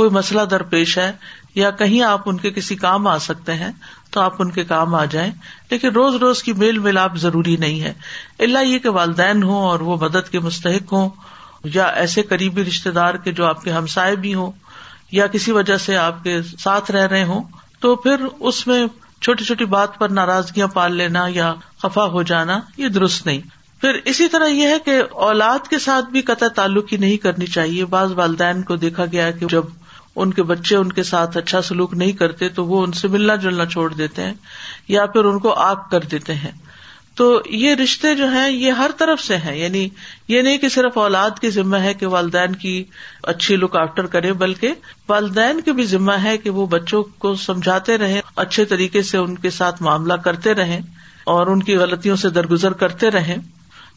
کوئی 0.00 0.10
مسئلہ 0.16 0.40
درپیش 0.50 0.96
ہے 0.98 1.10
یا 1.54 1.70
کہیں 1.80 2.00
آپ 2.04 2.28
ان 2.28 2.36
کے 2.38 2.50
کسی 2.56 2.76
کام 2.76 3.06
آ 3.06 3.16
سکتے 3.26 3.52
ہیں 3.54 3.70
تو 4.12 4.20
آپ 4.20 4.34
ان 4.42 4.50
کے 4.52 4.64
کام 4.64 4.94
آ 4.94 5.04
جائیں 5.12 5.30
لیکن 5.70 5.88
روز 5.94 6.14
روز 6.22 6.42
کی 6.42 6.52
میل 6.62 6.78
ملاپ 6.86 7.16
ضروری 7.18 7.56
نہیں 7.60 7.80
ہے 7.80 7.92
اللہ 8.44 8.64
یہ 8.66 8.78
کہ 8.82 8.88
والدین 8.98 9.42
ہوں 9.42 9.62
اور 9.68 9.80
وہ 9.88 9.96
مدد 10.00 10.28
کے 10.30 10.40
مستحق 10.40 10.92
ہوں 10.92 11.08
یا 11.74 11.84
ایسے 12.02 12.22
قریبی 12.28 12.64
رشتے 12.64 12.90
دار 12.98 13.14
کے 13.24 13.32
جو 13.40 13.46
آپ 13.46 13.62
کے 13.64 13.72
ہمسائے 13.72 14.16
بھی 14.24 14.34
ہوں 14.34 14.50
یا 15.12 15.26
کسی 15.32 15.52
وجہ 15.52 15.76
سے 15.86 15.96
آپ 15.96 16.22
کے 16.24 16.40
ساتھ 16.58 16.90
رہ 16.90 17.06
رہے 17.06 17.24
ہوں 17.24 17.42
تو 17.80 17.94
پھر 18.06 18.24
اس 18.40 18.66
میں 18.66 18.84
چھوٹی 19.22 19.44
چھوٹی 19.44 19.64
بات 19.74 19.98
پر 19.98 20.08
ناراضگیاں 20.18 20.66
پال 20.72 20.94
لینا 20.96 21.26
یا 21.34 21.52
خفا 21.82 22.04
ہو 22.16 22.22
جانا 22.30 22.58
یہ 22.76 22.88
درست 22.96 23.26
نہیں 23.26 23.40
پھر 23.80 23.98
اسی 24.10 24.28
طرح 24.28 24.46
یہ 24.48 24.66
ہے 24.68 24.78
کہ 24.84 25.00
اولاد 25.28 25.66
کے 25.70 25.78
ساتھ 25.78 26.04
بھی 26.10 26.20
قطع 26.30 26.46
تعلق 26.56 26.92
ہی 26.92 26.98
نہیں 26.98 27.16
کرنی 27.22 27.46
چاہیے 27.56 27.84
بعض 27.94 28.12
والدین 28.18 28.62
کو 28.70 28.76
دیکھا 28.84 29.04
گیا 29.12 29.30
کہ 29.40 29.46
جب 29.50 29.64
ان 30.22 30.32
کے 30.32 30.42
بچے 30.50 30.76
ان 30.76 30.90
کے 30.98 31.02
ساتھ 31.02 31.36
اچھا 31.36 31.60
سلوک 31.62 31.94
نہیں 32.02 32.12
کرتے 32.18 32.48
تو 32.58 32.64
وہ 32.66 32.82
ان 32.84 32.92
سے 33.00 33.08
ملنا 33.14 33.34
جلنا 33.42 33.64
چھوڑ 33.72 33.88
دیتے 33.94 34.22
ہیں 34.24 34.32
یا 34.88 35.04
پھر 35.16 35.24
ان 35.30 35.38
کو 35.46 35.52
آگ 35.64 35.74
کر 35.90 36.00
دیتے 36.12 36.34
ہیں 36.34 36.50
تو 37.16 37.26
یہ 37.58 37.74
رشتے 37.82 38.14
جو 38.14 38.28
ہیں 38.32 38.48
یہ 38.50 38.72
ہر 38.80 38.90
طرف 38.98 39.20
سے 39.24 39.36
ہیں 39.44 39.54
یعنی 39.56 39.88
یہ 40.28 40.42
نہیں 40.42 40.58
کہ 40.64 40.68
صرف 40.68 40.96
اولاد 40.98 41.38
کی 41.40 41.50
ذمہ 41.50 41.76
ہے 41.84 41.92
کہ 42.00 42.06
والدین 42.16 42.54
کی 42.64 42.74
اچھی 43.32 43.56
لک 43.56 43.76
آفٹر 43.82 44.06
کرے 44.16 44.32
بلکہ 44.44 44.74
والدین 45.08 45.60
کی 45.68 45.72
بھی 45.80 45.84
ذمہ 45.92 46.12
ہے 46.22 46.36
کہ 46.38 46.50
وہ 46.58 46.66
بچوں 46.76 47.02
کو 47.24 47.34
سمجھاتے 47.44 47.96
رہیں 47.98 48.20
اچھے 48.44 48.64
طریقے 48.72 49.02
سے 49.12 49.18
ان 49.18 49.38
کے 49.46 49.50
ساتھ 49.60 49.82
معاملہ 49.82 50.14
کرتے 50.24 50.54
رہیں 50.54 50.80
اور 51.34 51.46
ان 51.52 51.62
کی 51.68 51.76
غلطیوں 51.76 52.16
سے 52.24 52.30
درگزر 52.40 52.72
کرتے 52.84 53.10
رہیں 53.10 53.36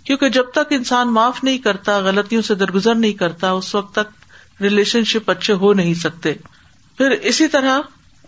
کیونکہ 0.06 0.30
جب 0.38 0.52
تک 0.54 0.72
انسان 0.78 1.12
معاف 1.14 1.44
نہیں 1.44 1.58
کرتا 1.66 1.98
غلطیوں 2.10 2.42
سے 2.52 2.56
درگزر 2.62 2.96
نہیں 2.96 3.14
کرتا 3.24 3.52
اس 3.62 3.74
وقت 3.76 3.94
تک 3.96 4.18
ریلیشن 4.62 5.04
شپ 5.12 5.30
اچھے 5.32 5.54
ہو 5.62 5.72
نہیں 5.80 5.94
سکتے 6.00 6.34
پھر 6.98 7.12
اسی 7.32 7.48
طرح 7.48 7.80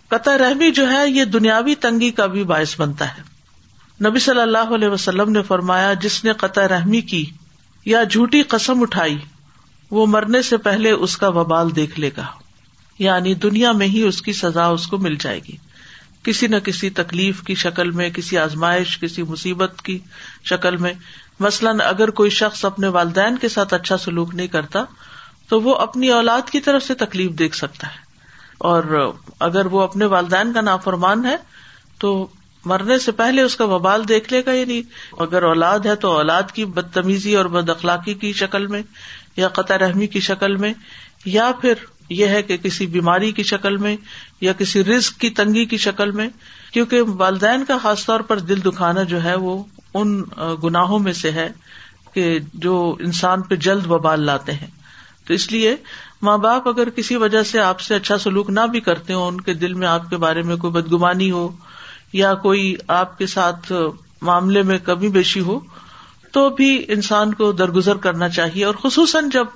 قطع 0.08 0.36
رحمی 0.40 0.70
جو 0.78 0.88
ہے 0.90 1.06
یہ 1.08 1.24
دنیاوی 1.34 1.74
تنگی 1.86 2.10
کا 2.20 2.26
بھی 2.34 2.44
باعث 2.52 2.74
بنتا 2.80 3.08
ہے 3.16 3.30
نبی 4.08 4.18
صلی 4.18 4.40
اللہ 4.40 4.72
علیہ 4.74 4.88
وسلم 4.88 5.30
نے 5.32 5.42
فرمایا 5.48 5.92
جس 6.04 6.22
نے 6.24 6.32
قطع 6.38 6.66
رحمی 6.72 7.00
کی 7.12 7.24
یا 7.86 8.02
جھوٹی 8.10 8.42
قسم 8.54 8.82
اٹھائی 8.82 9.16
وہ 9.90 10.06
مرنے 10.16 10.40
سے 10.42 10.56
پہلے 10.66 10.90
اس 11.06 11.16
کا 11.22 11.28
وبال 11.38 11.74
دیکھ 11.76 11.98
لے 12.00 12.10
گا 12.16 12.24
یعنی 12.98 13.34
دنیا 13.44 13.72
میں 13.80 13.86
ہی 13.88 14.02
اس 14.06 14.20
کی 14.22 14.32
سزا 14.40 14.66
اس 14.76 14.86
کو 14.86 14.98
مل 15.06 15.14
جائے 15.20 15.40
گی 15.48 15.56
کسی 16.24 16.46
نہ 16.46 16.56
کسی 16.64 16.90
تکلیف 16.98 17.42
کی 17.42 17.54
شکل 17.62 17.90
میں 18.00 18.08
کسی 18.16 18.38
آزمائش 18.38 18.98
کسی 19.00 19.22
مصیبت 19.28 19.82
کی 19.84 19.98
شکل 20.50 20.76
میں 20.84 20.92
مثلاً 21.40 21.80
اگر 21.84 22.10
کوئی 22.20 22.30
شخص 22.40 22.64
اپنے 22.64 22.88
والدین 22.96 23.38
کے 23.44 23.48
ساتھ 23.48 23.74
اچھا 23.74 23.96
سلوک 24.04 24.34
نہیں 24.34 24.46
کرتا 24.56 24.84
تو 25.52 25.60
وہ 25.60 25.74
اپنی 25.84 26.08
اولاد 26.16 26.50
کی 26.50 26.60
طرف 26.66 26.82
سے 26.82 26.94
تکلیف 27.00 27.30
دیکھ 27.38 27.56
سکتا 27.56 27.86
ہے 27.94 28.00
اور 28.68 28.84
اگر 29.46 29.66
وہ 29.74 29.80
اپنے 29.82 30.06
والدین 30.12 30.52
کا 30.52 30.60
نافرمان 30.60 31.24
ہے 31.26 31.34
تو 32.00 32.12
مرنے 32.72 32.98
سے 33.08 33.12
پہلے 33.18 33.42
اس 33.42 33.56
کا 33.56 33.64
وبال 33.74 34.06
دیکھ 34.08 34.32
لے 34.32 34.40
گا 34.46 34.52
یا 34.52 34.64
نہیں 34.68 35.12
اگر 35.26 35.42
اولاد 35.50 35.86
ہے 35.90 35.94
تو 36.04 36.12
اولاد 36.18 36.52
کی 36.58 36.64
بدتمیزی 36.80 37.34
اور 37.36 37.46
بد 37.56 37.70
اخلاقی 37.76 38.14
کی 38.24 38.32
شکل 38.40 38.66
میں 38.74 38.82
یا 39.36 39.48
قطع 39.60 39.76
رحمی 39.84 40.06
کی 40.16 40.20
شکل 40.30 40.56
میں 40.64 40.72
یا 41.36 41.50
پھر 41.60 41.84
یہ 42.22 42.26
ہے 42.36 42.42
کہ 42.42 42.56
کسی 42.62 42.86
بیماری 42.98 43.30
کی 43.38 43.42
شکل 43.54 43.76
میں 43.86 43.96
یا 44.48 44.52
کسی 44.64 44.84
رزق 44.94 45.20
کی 45.20 45.30
تنگی 45.42 45.64
کی 45.74 45.76
شکل 45.86 46.10
میں 46.22 46.28
کیونکہ 46.72 47.14
والدین 47.24 47.64
کا 47.64 47.78
خاص 47.82 48.06
طور 48.06 48.20
پر 48.30 48.38
دل 48.52 48.64
دکھانا 48.70 49.02
جو 49.12 49.22
ہے 49.24 49.34
وہ 49.48 49.62
ان 50.00 50.22
گناہوں 50.64 50.98
میں 51.08 51.12
سے 51.24 51.30
ہے 51.40 51.48
کہ 52.14 52.38
جو 52.66 52.78
انسان 53.08 53.42
پہ 53.52 53.56
جلد 53.68 53.90
وبال 53.90 54.24
لاتے 54.30 54.52
ہیں 54.62 54.68
تو 55.26 55.34
اس 55.34 55.50
لیے 55.52 55.74
ماں 56.28 56.36
باپ 56.38 56.68
اگر 56.68 56.90
کسی 56.96 57.16
وجہ 57.22 57.42
سے 57.50 57.60
آپ 57.60 57.80
سے 57.80 57.94
اچھا 57.94 58.16
سلوک 58.24 58.50
نہ 58.50 58.60
بھی 58.70 58.80
کرتے 58.88 59.12
ہو 59.14 59.26
ان 59.28 59.40
کے 59.48 59.54
دل 59.54 59.74
میں 59.82 59.86
آپ 59.88 60.08
کے 60.10 60.16
بارے 60.24 60.42
میں 60.50 60.56
کوئی 60.64 60.72
بدگمانی 60.72 61.30
ہو 61.30 61.48
یا 62.12 62.32
کوئی 62.46 62.74
آپ 63.00 63.16
کے 63.18 63.26
ساتھ 63.34 63.72
معاملے 64.28 64.62
میں 64.70 64.78
کمی 64.84 65.08
بیشی 65.18 65.40
ہو 65.50 65.58
تو 66.32 66.48
بھی 66.58 66.70
انسان 66.96 67.32
کو 67.38 67.50
درگزر 67.52 67.96
کرنا 68.06 68.28
چاہیے 68.36 68.64
اور 68.64 68.74
خصوصاً 68.82 69.28
جب 69.32 69.46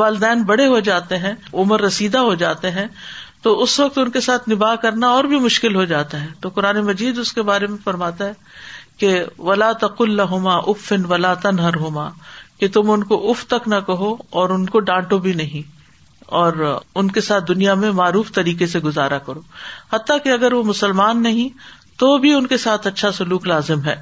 والدین 0.00 0.42
بڑے 0.48 0.66
ہو 0.68 0.78
جاتے 0.88 1.16
ہیں 1.18 1.32
عمر 1.62 1.80
رسیدہ 1.82 2.18
ہو 2.30 2.34
جاتے 2.42 2.70
ہیں 2.70 2.86
تو 3.42 3.60
اس 3.62 3.78
وقت 3.80 3.98
ان 3.98 4.10
کے 4.16 4.20
ساتھ 4.20 4.48
نباہ 4.48 4.74
کرنا 4.82 5.08
اور 5.18 5.24
بھی 5.34 5.38
مشکل 5.44 5.76
ہو 5.76 5.84
جاتا 5.92 6.20
ہے 6.22 6.26
تو 6.40 6.48
قرآن 6.54 6.80
مجید 6.86 7.18
اس 7.18 7.32
کے 7.32 7.42
بارے 7.50 7.66
میں 7.66 7.76
فرماتا 7.84 8.26
ہے 8.28 8.32
کہ 8.98 9.22
ولا 9.48 9.70
تقل 9.80 10.20
ہوما 10.30 10.56
افن 10.72 11.04
ولا 11.10 11.32
تنہر 11.46 11.76
ہوما 11.84 12.08
کہ 12.60 12.68
تم 12.72 12.90
ان 12.90 13.02
کو 13.10 13.16
اف 13.30 13.44
تک 13.50 13.66
نہ 13.72 13.74
کہو 13.86 14.14
اور 14.40 14.50
ان 14.54 14.64
کو 14.72 14.80
ڈانٹو 14.88 15.18
بھی 15.26 15.32
نہیں 15.40 15.68
اور 16.40 16.54
ان 16.68 17.10
کے 17.10 17.20
ساتھ 17.28 17.44
دنیا 17.48 17.74
میں 17.82 17.90
معروف 18.00 18.32
طریقے 18.32 18.66
سے 18.72 18.78
گزارا 18.88 19.18
کرو 19.28 19.40
حتیٰ 19.92 20.16
کہ 20.24 20.28
اگر 20.32 20.52
وہ 20.52 20.62
مسلمان 20.72 21.22
نہیں 21.22 21.48
تو 22.02 22.16
بھی 22.24 22.32
ان 22.34 22.46
کے 22.46 22.56
ساتھ 22.64 22.86
اچھا 22.86 23.10
سلوک 23.20 23.46
لازم 23.52 23.84
ہے 23.84 23.94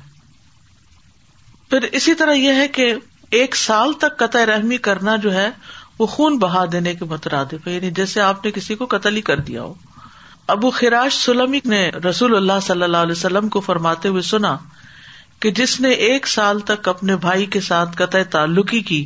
پھر 1.70 1.86
اسی 2.00 2.14
طرح 2.22 2.34
یہ 2.46 2.60
ہے 2.62 2.66
کہ 2.78 2.92
ایک 3.38 3.56
سال 3.56 3.92
تک 4.04 4.18
قطع 4.18 4.44
رحمی 4.52 4.76
کرنا 4.88 5.16
جو 5.26 5.32
ہے 5.34 5.48
وہ 5.98 6.06
خون 6.16 6.38
بہا 6.38 6.64
دینے 6.72 6.94
کے 6.94 7.04
متراد 7.10 7.52
یعنی 7.66 7.90
جیسے 8.00 8.20
آپ 8.20 8.44
نے 8.44 8.50
کسی 8.58 8.74
کو 8.82 8.86
قتل 8.96 9.16
ہی 9.16 9.20
کر 9.30 9.40
دیا 9.50 9.62
ہو 9.62 9.74
ابو 10.56 10.70
خراش 10.80 11.14
سلمی 11.24 11.58
نے 11.66 11.88
رسول 12.08 12.36
اللہ 12.36 12.60
صلی 12.66 12.82
اللہ 12.82 13.06
علیہ 13.08 13.18
وسلم 13.20 13.48
کو 13.56 13.60
فرماتے 13.70 14.08
ہوئے 14.08 14.22
سنا 14.34 14.56
کہ 15.40 15.50
جس 15.58 15.78
نے 15.80 15.88
ایک 16.08 16.26
سال 16.28 16.60
تک 16.68 16.88
اپنے 16.88 17.16
بھائی 17.26 17.44
کے 17.56 17.60
ساتھ 17.66 17.96
قطع 17.96 18.18
تعلقی 18.30 18.80
کی 18.88 19.04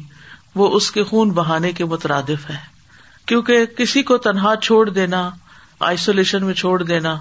وہ 0.56 0.68
اس 0.76 0.90
کے 0.90 1.02
خون 1.10 1.30
بہانے 1.38 1.72
کے 1.80 1.84
مترادف 1.92 2.48
ہے 2.50 2.56
کیونکہ 3.30 3.64
کسی 3.76 4.02
کو 4.10 4.16
تنہا 4.26 4.54
چھوڑ 4.62 4.88
دینا 4.90 5.28
آئسولیشن 5.88 6.44
میں 6.46 6.54
چھوڑ 6.62 6.82
دینا 6.82 7.16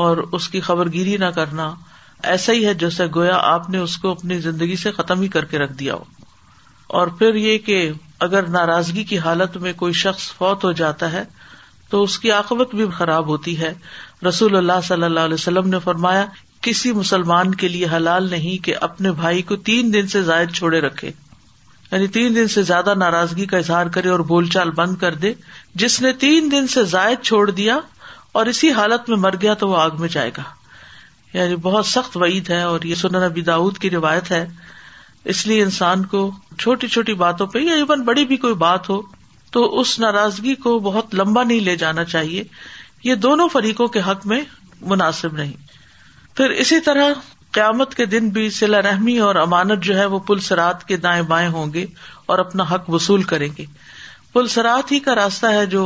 اور 0.00 0.16
اس 0.38 0.48
کی 0.48 0.60
خبر 0.68 0.90
گیری 0.92 1.16
نہ 1.20 1.24
کرنا 1.34 1.72
ایسا 2.32 2.52
ہی 2.52 2.66
ہے 2.66 2.74
جیسے 2.82 3.04
گویا 3.14 3.36
آپ 3.52 3.70
نے 3.70 3.78
اس 3.78 3.96
کو 3.98 4.10
اپنی 4.10 4.38
زندگی 4.40 4.76
سے 4.76 4.90
ختم 4.96 5.20
ہی 5.22 5.28
کر 5.36 5.44
کے 5.52 5.58
رکھ 5.58 5.72
دیا 5.78 5.94
ہو 5.94 6.04
اور 6.98 7.06
پھر 7.18 7.34
یہ 7.34 7.58
کہ 7.66 7.78
اگر 8.26 8.46
ناراضگی 8.56 9.04
کی 9.12 9.18
حالت 9.26 9.56
میں 9.64 9.72
کوئی 9.82 9.92
شخص 10.02 10.30
فوت 10.38 10.64
ہو 10.64 10.72
جاتا 10.82 11.12
ہے 11.12 11.24
تو 11.90 12.02
اس 12.02 12.18
کی 12.24 12.32
آکوت 12.32 12.74
بھی 12.74 12.86
خراب 12.96 13.26
ہوتی 13.28 13.58
ہے 13.60 13.72
رسول 14.28 14.56
اللہ 14.56 14.80
صلی 14.88 15.04
اللہ 15.04 15.20
علیہ 15.28 15.34
وسلم 15.40 15.68
نے 15.68 15.78
فرمایا 15.84 16.24
کسی 16.62 16.92
مسلمان 16.92 17.54
کے 17.60 17.68
لیے 17.68 17.86
حلال 17.96 18.28
نہیں 18.30 18.64
کہ 18.64 18.74
اپنے 18.86 19.10
بھائی 19.20 19.42
کو 19.50 19.56
تین 19.68 19.92
دن 19.92 20.06
سے 20.14 20.22
زائد 20.22 20.50
چھوڑے 20.54 20.80
رکھے 20.80 21.10
یعنی 21.90 22.06
تین 22.16 22.34
دن 22.34 22.48
سے 22.54 22.62
زیادہ 22.70 22.94
ناراضگی 22.98 23.46
کا 23.52 23.58
اظہار 23.58 23.86
کرے 23.94 24.08
اور 24.08 24.20
بول 24.32 24.48
چال 24.48 24.70
بند 24.80 24.96
کر 24.96 25.14
دے 25.22 25.32
جس 25.82 26.00
نے 26.02 26.12
تین 26.24 26.50
دن 26.52 26.66
سے 26.74 26.84
زائد 26.94 27.22
چھوڑ 27.30 27.50
دیا 27.50 27.78
اور 28.40 28.46
اسی 28.46 28.70
حالت 28.72 29.08
میں 29.10 29.16
مر 29.18 29.34
گیا 29.42 29.54
تو 29.62 29.68
وہ 29.68 29.76
آگ 29.80 29.98
میں 30.00 30.08
جائے 30.12 30.30
گا 30.36 30.42
یعنی 31.36 31.56
بہت 31.62 31.86
سخت 31.86 32.16
وعید 32.16 32.50
ہے 32.50 32.60
اور 32.62 32.82
یہ 32.90 32.94
سنن 33.00 33.22
ابی 33.22 33.40
داود 33.48 33.78
کی 33.78 33.90
روایت 33.90 34.30
ہے 34.30 34.46
اس 35.34 35.46
لیے 35.46 35.62
انسان 35.62 36.04
کو 36.12 36.30
چھوٹی 36.58 36.88
چھوٹی 36.88 37.14
باتوں 37.24 37.46
پہ 37.54 37.58
یا 37.58 37.74
ایون 37.80 38.02
بڑی 38.04 38.24
بھی 38.26 38.36
کوئی 38.44 38.54
بات 38.66 38.88
ہو 38.90 39.00
تو 39.52 39.64
اس 39.80 39.98
ناراضگی 40.00 40.54
کو 40.66 40.78
بہت 40.90 41.14
لمبا 41.14 41.42
نہیں 41.42 41.60
لے 41.60 41.76
جانا 41.76 42.04
چاہیے 42.14 42.42
یہ 43.04 43.14
دونوں 43.26 43.48
فریقوں 43.52 43.88
کے 43.96 44.00
حق 44.06 44.26
میں 44.32 44.40
مناسب 44.94 45.34
نہیں 45.36 45.68
پھر 46.40 46.50
اسی 46.62 46.78
طرح 46.84 47.08
قیامت 47.52 47.94
کے 47.94 48.04
دن 48.12 48.28
بھی 48.34 48.48
سلا 48.58 48.80
رحمی 48.82 49.16
اور 49.24 49.34
امانت 49.36 49.82
جو 49.84 49.96
ہے 49.96 50.04
وہ 50.12 50.18
پل 50.28 50.38
سرات 50.44 50.84
کے 50.88 50.96
دائیں 51.06 51.20
بائیں 51.32 51.48
ہوں 51.56 51.72
گے 51.72 51.84
اور 52.32 52.38
اپنا 52.44 52.64
حق 52.70 52.88
وصول 52.94 53.22
کریں 53.32 53.48
گے 53.58 53.64
پل 54.32 54.46
سرات 54.54 54.92
ہی 54.92 55.00
کا 55.08 55.14
راستہ 55.14 55.46
ہے 55.56 55.66
جو 55.74 55.82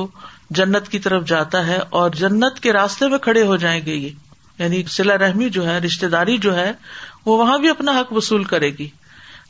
جنت 0.59 0.89
کی 0.93 0.99
طرف 1.09 1.25
جاتا 1.29 1.67
ہے 1.67 1.79
اور 2.03 2.11
جنت 2.21 2.61
کے 2.67 2.73
راستے 2.79 3.09
میں 3.15 3.19
کھڑے 3.27 3.43
ہو 3.47 3.57
جائیں 3.65 3.81
گے 3.87 3.95
یہ 3.95 4.11
یعنی 4.63 4.83
سلا 4.99 5.17
رحمی 5.27 5.49
جو 5.59 5.67
ہے 5.71 5.77
رشتے 5.87 6.09
داری 6.15 6.37
جو 6.47 6.55
ہے 6.59 6.71
وہ 7.27 7.37
وہاں 7.39 7.59
بھی 7.65 7.69
اپنا 7.71 7.99
حق 8.01 8.13
وصول 8.17 8.45
کرے 8.55 8.71
گی 8.79 8.89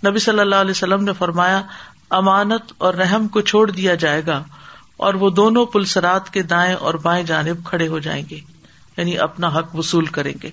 نبی 0.09 0.19
صلی 0.31 0.41
اللہ 0.49 0.67
علیہ 0.67 0.81
وسلم 0.81 1.05
نے 1.05 1.13
فرمایا 1.19 1.61
امانت 2.23 2.73
اور 2.87 2.95
رحم 3.05 3.29
کو 3.37 3.41
چھوڑ 3.53 3.71
دیا 3.71 3.95
جائے 4.07 4.23
گا 4.27 4.43
اور 5.09 5.15
وہ 5.25 5.31
دونوں 5.45 5.67
پلسرات 5.77 6.33
کے 6.39 6.43
دائیں 6.57 6.75
اور 6.81 7.01
بائیں 7.09 7.23
جانب 7.37 7.65
کھڑے 7.71 7.89
ہو 7.89 7.99
جائیں 8.09 8.23
گے 8.31 8.41
یعنی 8.97 9.19
اپنا 9.31 9.59
حق 9.59 9.75
وصول 9.77 10.07
کریں 10.19 10.33
گے 10.43 10.51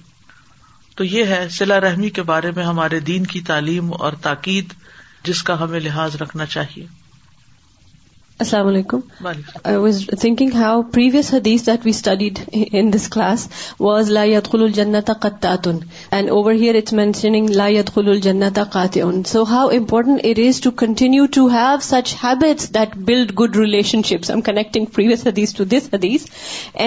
تو 0.98 1.03
یہ 1.05 1.25
ہے 1.33 1.48
سلا 1.57 1.79
رحمی 1.79 2.10
کے 2.15 2.24
بارے 2.31 2.51
میں 2.55 2.63
ہمارے 2.63 3.00
دین 3.10 3.25
کی 3.33 3.41
تعلیم 3.50 3.91
اور 4.00 4.13
تاکید 4.21 4.74
جس 5.25 5.43
کا 5.51 5.60
ہمیں 5.63 5.79
لحاظ 5.79 6.15
رکھنا 6.21 6.45
چاہیے 6.55 6.86
السلام 8.41 8.67
علیکم 8.67 9.27
I 9.69 9.75
was 9.81 10.00
thinking 10.19 10.53
how 10.55 10.81
previous 10.93 11.29
حدیث 11.33 11.65
that 11.65 11.86
we 11.86 11.89
studied 11.91 12.39
in 12.77 12.91
this 12.93 13.07
class 13.13 13.48
was 13.79 14.12
یت 14.27 14.48
خل 14.51 14.62
الجنت 14.63 15.10
and 15.48 16.29
over 16.38 16.53
here 16.62 16.75
it's 16.75 16.93
mentioning 17.00 17.50
لا 17.55 17.67
یت 17.71 17.89
خل 17.95 18.10
الجنت 18.10 18.60
جنت 18.93 19.27
so 19.29 19.43
how 19.50 19.67
important 19.77 20.25
it 20.29 20.39
is 20.48 20.62
to 20.62 20.71
continue 20.83 21.25
to 21.33 21.45
have 21.51 21.75
such 21.89 22.13
habits 22.24 22.74
that 22.79 22.95
build 23.10 23.31
good 23.41 23.55
relationships 24.10 24.29
I'm 24.31 24.41
connecting 24.50 24.86
previous 24.95 25.27
حدیث 25.27 25.53
to 25.55 25.63
this 25.75 25.89
حدیث 25.93 26.25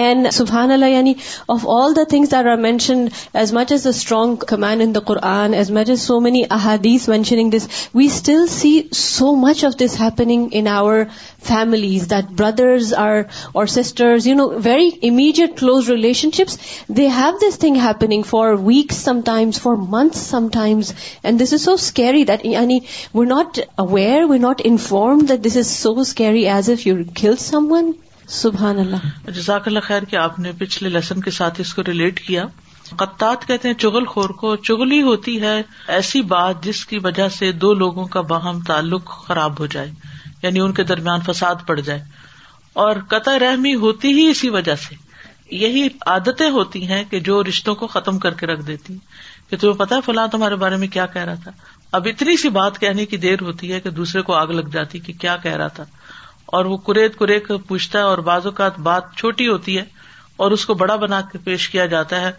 and 0.01 0.27
سبحان 0.39 0.71
اللہ 0.71 0.89
یعنی 0.95 1.13
of 1.55 1.67
all 1.77 1.95
the 1.95 2.03
things 2.15 2.33
mention 2.63 3.05
as 3.39 3.53
much 3.59 3.71
as 3.71 3.85
a 3.85 3.89
strong 3.95 4.35
کمین 4.47 4.81
in 4.81 4.95
the 4.95 4.99
Quran 5.13 5.53
as 5.63 5.71
much 5.79 5.89
as 5.89 6.01
so 6.07 6.19
many 6.27 6.43
احادیث 6.59 7.07
mentioning 7.09 7.49
this 7.57 7.67
we 7.95 8.05
still 8.05 8.45
see 8.59 8.79
so 9.05 9.33
much 9.47 9.65
of 9.65 9.79
this 9.85 9.99
happening 10.01 10.47
in 10.51 10.67
our 10.75 11.03
families 11.47 12.09
that 12.09 12.31
brothers 12.39 12.93
are 12.97 13.15
or 13.59 13.65
sisters 13.73 14.27
you 14.27 14.35
know 14.35 14.47
very 14.63 14.89
immediate 15.09 15.57
close 15.59 15.89
relationships 16.37 16.57
they 16.97 17.07
have 17.17 17.37
this 17.47 17.59
thing 17.59 17.75
happening 17.83 18.21
for 18.29 18.53
weeks 18.63 18.97
sometimes 19.25 19.61
for 19.61 19.75
months 19.89 20.21
sometimes 20.53 20.91
and 21.23 21.41
this 21.41 21.53
is 21.53 21.61
so 21.65 21.73
scary 21.83 22.23
that 22.31 22.45
یعنی 22.55 22.79
we 23.13 23.25
not 23.27 23.59
aware 23.85 24.23
we 24.29 24.37
not 24.47 24.61
inform 24.73 25.25
that 25.29 25.43
this 25.45 25.57
is 25.63 25.67
so 25.81 25.93
scary 26.05 26.47
as 26.49 26.69
if 26.69 26.87
you 26.87 26.95
kill 27.21 27.35
someone 27.71 27.91
سبحان 28.41 28.79
اللہ 28.79 29.29
جزاک 29.31 29.67
اللہ 29.67 29.79
خیر 29.87 30.03
کہ 30.11 30.15
آپ 30.19 30.39
نے 30.43 30.51
پچھلے 30.59 30.89
lesson 30.89 31.19
کے 31.25 31.31
ساتھ 31.39 31.61
اس 31.61 31.73
کو 31.73 31.81
ریلیٹ 31.87 32.19
کیا 32.27 32.45
قطات 32.97 33.47
کہتے 33.47 33.67
ہیں 33.67 33.75
چغل 33.83 34.05
خور 34.05 34.29
کو 34.41 34.55
چغلی 34.69 35.01
ہوتی 35.01 35.39
ہے 35.41 35.61
ایسی 35.97 36.21
بات 36.31 36.63
جس 36.63 36.85
کی 36.85 36.97
وجہ 37.03 37.27
سے 37.37 37.51
دو 37.61 37.73
لوگوں 37.83 38.05
کا 38.15 38.21
باہم 38.33 38.59
تعلق 38.67 39.09
خراب 39.27 39.59
ہو 39.59 39.65
جائے 39.75 39.91
یعنی 40.45 40.59
ان 40.63 40.73
کے 40.79 40.83
درمیان 40.93 41.19
فساد 41.29 41.65
پڑ 41.67 41.79
جائے 41.89 42.01
اور 42.85 42.95
قطع 43.13 43.37
رحمی 43.43 43.73
ہوتی 43.83 44.09
ہی 44.17 44.27
اسی 44.29 44.49
وجہ 44.55 44.73
سے 44.87 44.95
یہی 45.61 45.87
عادتیں 46.11 46.49
ہوتی 46.57 46.87
ہیں 46.87 47.03
کہ 47.09 47.19
جو 47.29 47.41
رشتوں 47.47 47.73
کو 47.81 47.87
ختم 47.95 48.17
کر 48.25 48.33
کے 48.41 48.45
رکھ 48.51 48.61
دیتی 48.67 48.97
کہ 49.49 49.57
تمہیں 49.61 49.77
پتا 49.79 49.99
فلاں 50.05 50.27
تمہارے 50.35 50.55
بارے 50.63 50.75
میں 50.83 50.87
کیا 50.95 51.05
کہہ 51.15 51.25
رہا 51.29 51.41
تھا 51.43 51.51
اب 51.97 52.07
اتنی 52.11 52.35
سی 52.43 52.49
بات 52.59 52.79
کہنے 52.83 53.05
کی 53.11 53.17
دیر 53.25 53.41
ہوتی 53.47 53.71
ہے 53.73 53.79
کہ 53.85 53.89
دوسرے 54.01 54.21
کو 54.29 54.33
آگ 54.41 54.53
لگ 54.59 54.69
جاتی 54.77 54.99
کہ 55.07 55.13
کیا 55.23 55.35
کہہ 55.43 55.55
رہا 55.61 55.73
تھا 55.79 55.85
اور 56.59 56.65
وہ 56.71 56.77
کریت 56.89 57.17
کرے 57.19 57.39
پوچھتا 57.73 57.99
ہے 57.99 58.11
اور 58.13 58.23
بعض 58.31 58.45
اوقات 58.51 58.79
بات 58.89 59.11
چھوٹی 59.23 59.47
ہوتی 59.47 59.77
ہے 59.77 59.83
اور 60.45 60.55
اس 60.57 60.65
کو 60.69 60.73
بڑا 60.81 60.95
بنا 61.05 61.21
کے 61.31 61.37
پیش 61.49 61.67
کیا 61.75 61.85
جاتا 61.95 62.19
ہے 62.21 62.31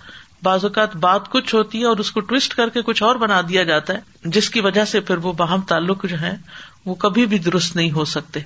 بعض 0.49 0.65
اوقات 0.71 0.97
بات 1.07 1.29
کچھ 1.35 1.55
ہوتی 1.55 1.81
ہے 1.81 1.87
اور 1.93 2.03
اس 2.05 2.11
کو 2.17 2.21
ٹوسٹ 2.33 2.55
کر 2.61 2.69
کے 2.77 2.83
کچھ 2.91 3.03
اور 3.11 3.17
بنا 3.27 3.41
دیا 3.49 3.63
جاتا 3.73 3.95
ہے 3.95 4.31
جس 4.39 4.51
کی 4.57 4.61
وجہ 4.67 4.85
سے 4.95 5.01
پھر 5.11 5.23
وہ 5.29 5.33
باہم 5.43 5.61
تعلق 5.73 6.05
جو 6.15 6.21
ہے 6.21 6.35
وہ 6.87 6.95
کبھی 7.05 7.27
بھی 7.27 7.39
درست 7.45 7.77
نہیں 7.77 7.91
ہو 7.91 8.05
سکتے 8.15 8.41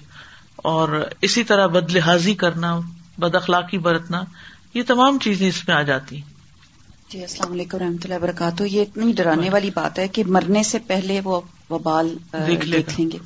اور 0.71 0.99
اسی 1.29 1.43
طرح 1.51 1.67
بد 1.75 1.91
لحاظی 1.95 2.35
کرنا 2.43 2.79
بد 3.21 3.35
اخلاقی 3.35 3.79
برتنا 3.87 4.23
یہ 4.75 4.83
تمام 4.87 5.19
چیزیں 5.25 5.47
اس 5.49 5.67
میں 5.69 5.75
آ 5.77 5.81
جاتی 5.91 6.17
ہیں 6.17 6.29
جی 7.13 7.21
السلام 7.23 7.53
علیکم 7.53 7.79
رحمتہ 7.79 8.07
اللہ 8.07 8.17
وبرکاتہ 8.19 8.63
یہ 8.71 8.83
اتنی 8.83 9.13
ڈرانے 9.17 9.51
والی 9.51 9.71
بات 9.75 9.99
ہے 9.99 10.07
کہ 10.17 10.23
مرنے 10.37 10.63
سے 10.63 10.79
پہلے 10.87 11.21
وہ 11.25 11.41
وبال 11.71 12.15
دیکھ 12.47 12.65
لیں 12.67 13.11
گے 13.13 13.19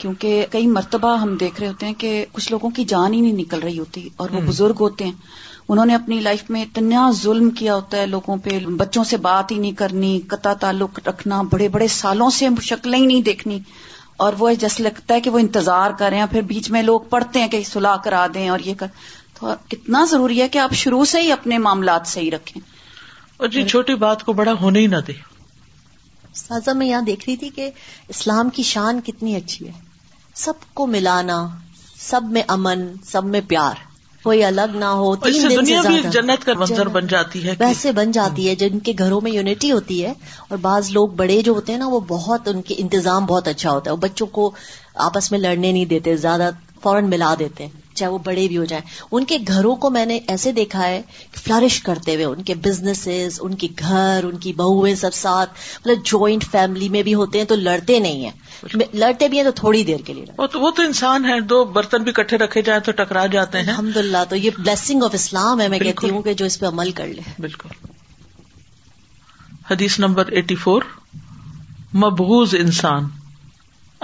کیونکہ 0.00 0.44
کئی 0.50 0.66
مرتبہ 0.66 1.16
ہم 1.18 1.34
دیکھ 1.40 1.60
رہے 1.60 1.68
ہوتے 1.68 1.86
ہیں 1.86 1.94
کہ 1.98 2.10
کچھ 2.32 2.50
لوگوں 2.52 2.70
کی 2.78 2.84
جان 2.92 3.14
ہی 3.14 3.20
نہیں 3.20 3.36
نکل 3.42 3.58
رہی 3.62 3.78
ہوتی 3.78 4.08
اور 4.22 4.30
وہ 4.32 4.40
بزرگ 4.46 4.80
ہوتے 4.80 5.04
ہیں 5.04 5.12
انہوں 5.68 5.86
نے 5.86 5.94
اپنی 5.94 6.18
لائف 6.20 6.42
میں 6.54 6.62
اتنا 6.62 7.08
ظلم 7.22 7.50
کیا 7.60 7.74
ہوتا 7.74 7.96
ہے 7.98 8.06
لوگوں 8.06 8.36
پہ 8.44 8.58
بچوں 8.80 9.04
سے 9.10 9.16
بات 9.26 9.50
ہی 9.52 9.58
نہیں 9.58 9.72
کرنی 9.78 10.18
قطع 10.28 10.52
تعلق 10.60 10.98
رکھنا 11.08 11.40
بڑے 11.52 11.68
بڑے 11.76 11.88
سالوں 11.98 12.28
سے 12.40 12.48
شکلیں 12.68 12.98
ہی 12.98 13.04
نہیں 13.06 13.22
دیکھنی 13.30 13.58
اور 14.22 14.32
وہ 14.38 14.50
جیسے 14.60 14.82
لگتا 14.82 15.14
ہے 15.14 15.20
کہ 15.20 15.30
وہ 15.30 15.38
انتظار 15.38 15.90
کر 15.98 16.10
رہے 16.10 16.18
ہیں 16.18 16.24
پھر 16.30 16.42
بیچ 16.50 16.70
میں 16.70 16.82
لوگ 16.82 17.00
پڑھتے 17.10 17.40
ہیں 17.40 17.48
کہ 17.50 17.62
سلاح 17.70 17.96
کرا 18.04 18.26
دیں 18.34 18.48
اور 18.48 18.58
یہ 18.64 18.74
کر 18.78 18.86
تو 19.38 19.54
کتنا 19.68 20.04
ضروری 20.10 20.40
ہے 20.40 20.48
کہ 20.48 20.58
آپ 20.58 20.72
شروع 20.82 21.04
سے 21.14 21.20
ہی 21.22 21.32
اپنے 21.32 21.58
معاملات 21.64 22.06
صحیح 22.06 22.30
رکھیں 22.32 22.60
اور 23.36 23.48
جی 23.54 23.66
چھوٹی 23.68 23.94
بات 24.04 24.22
کو 24.24 24.32
بڑا 24.40 24.52
ہونے 24.60 24.80
ہی 24.80 24.86
نہ 24.92 24.96
دے 25.06 25.12
سازا 26.42 26.72
میں 26.82 26.86
یہاں 26.86 27.02
دیکھ 27.06 27.24
رہی 27.28 27.36
تھی 27.36 27.48
کہ 27.56 27.70
اسلام 28.16 28.50
کی 28.54 28.62
شان 28.70 29.00
کتنی 29.06 29.34
اچھی 29.36 29.66
ہے 29.66 29.72
سب 30.44 30.64
کو 30.74 30.86
ملانا 30.94 31.36
سب 32.10 32.24
میں 32.36 32.42
امن 32.54 32.84
سب 33.12 33.24
میں 33.34 33.40
پیار 33.48 33.82
کوئی 34.24 34.42
الگ 34.44 34.76
نہ 34.78 34.84
ہو 34.98 35.08
ایک 35.30 36.04
جنت 36.12 36.44
کا 36.44 36.52
منظر 36.58 36.88
بن 36.94 37.06
جاتی 37.06 37.42
ہے 37.46 37.54
ویسے 37.60 37.92
بن 37.98 38.10
جاتی 38.18 38.48
ہے 38.48 38.54
جن 38.62 38.78
کے 38.86 38.92
گھروں 39.06 39.20
میں 39.26 39.32
یونٹی 39.32 39.70
ہوتی 39.72 39.98
ہے 40.04 40.12
اور 40.48 40.58
بعض 40.68 40.90
لوگ 40.92 41.08
بڑے 41.22 41.40
جو 41.48 41.52
ہوتے 41.58 41.72
ہیں 41.72 41.78
نا 41.78 41.88
وہ 41.96 42.00
بہت 42.08 42.48
ان 42.52 42.62
کے 42.70 42.74
انتظام 42.84 43.26
بہت 43.32 43.48
اچھا 43.52 43.70
ہوتا 43.70 43.90
ہے 43.90 43.96
بچوں 44.06 44.26
کو 44.38 44.50
آپس 45.08 45.30
میں 45.34 45.38
لڑنے 45.40 45.72
نہیں 45.72 45.84
دیتے 45.94 46.16
زیادہ 46.26 46.50
فوراً 46.82 47.08
ملا 47.16 47.34
دیتے 47.44 47.66
ہیں 47.66 47.82
چاہے 47.98 48.10
وہ 48.10 48.18
بڑے 48.24 48.46
بھی 48.48 48.56
ہو 48.58 48.64
جائیں 48.70 48.84
ان 49.16 49.24
کے 49.32 49.38
گھروں 49.54 49.74
کو 49.84 49.90
میں 49.96 50.04
نے 50.06 50.18
ایسے 50.34 50.52
دیکھا 50.52 50.86
ہے 50.86 51.00
کہ 51.34 51.40
فلرش 51.44 51.80
کرتے 51.88 52.14
ہوئے 52.14 52.24
ان 52.24 52.42
کے 52.50 52.54
بزنس 52.66 53.06
ان 53.46 53.54
کے 53.62 53.68
گھر 53.80 54.24
ان 54.30 54.36
کی 54.46 54.52
بہویں 54.62 54.94
سب 55.04 55.14
ساتھ 55.20 55.50
مطلب 55.80 56.04
جوائنٹ 56.12 56.44
فیملی 56.52 56.88
میں 56.96 57.02
بھی 57.08 57.14
ہوتے 57.22 57.38
ہیں 57.38 57.46
تو 57.52 57.54
لڑتے 57.62 57.98
نہیں 58.08 58.24
ہیں 58.24 58.86
لڑتے 59.02 59.28
بھی 59.28 59.36
ہیں 59.38 59.44
تو 59.44 59.50
تھوڑی 59.62 59.82
دیر 59.90 60.00
کے 60.06 60.14
لیے 60.14 60.24
وہ 60.38 60.46
تو 60.76 60.82
انسان 60.82 61.24
ہے 61.30 61.40
دو 61.54 61.64
برتن 61.78 62.02
بھی 62.08 62.12
کٹھے 62.18 62.38
رکھے 62.44 62.62
جائیں 62.68 62.80
تو 62.88 62.92
ٹکرا 63.02 63.26
جاتے 63.36 63.58
ہیں 63.60 63.68
الحمد 63.68 63.96
للہ 63.96 64.24
تو 64.28 64.36
یہ 64.36 64.50
بلیسنگ 64.58 65.02
آف 65.08 65.14
اسلام 65.20 65.60
ہے 65.60 65.68
میں 65.74 65.78
کہتی 65.86 66.10
ہوں 66.14 66.22
کہ 66.28 66.34
جو 66.42 66.46
اس 66.52 66.58
پہ 66.60 66.66
عمل 66.66 66.90
کر 67.00 67.06
لے 67.18 67.26
بالکل 67.46 67.76
حدیث 69.70 69.98
نمبر 69.98 70.32
ایٹی 70.38 70.54
فور 70.66 70.82
مبغوز 72.02 72.54
انسان 72.58 73.06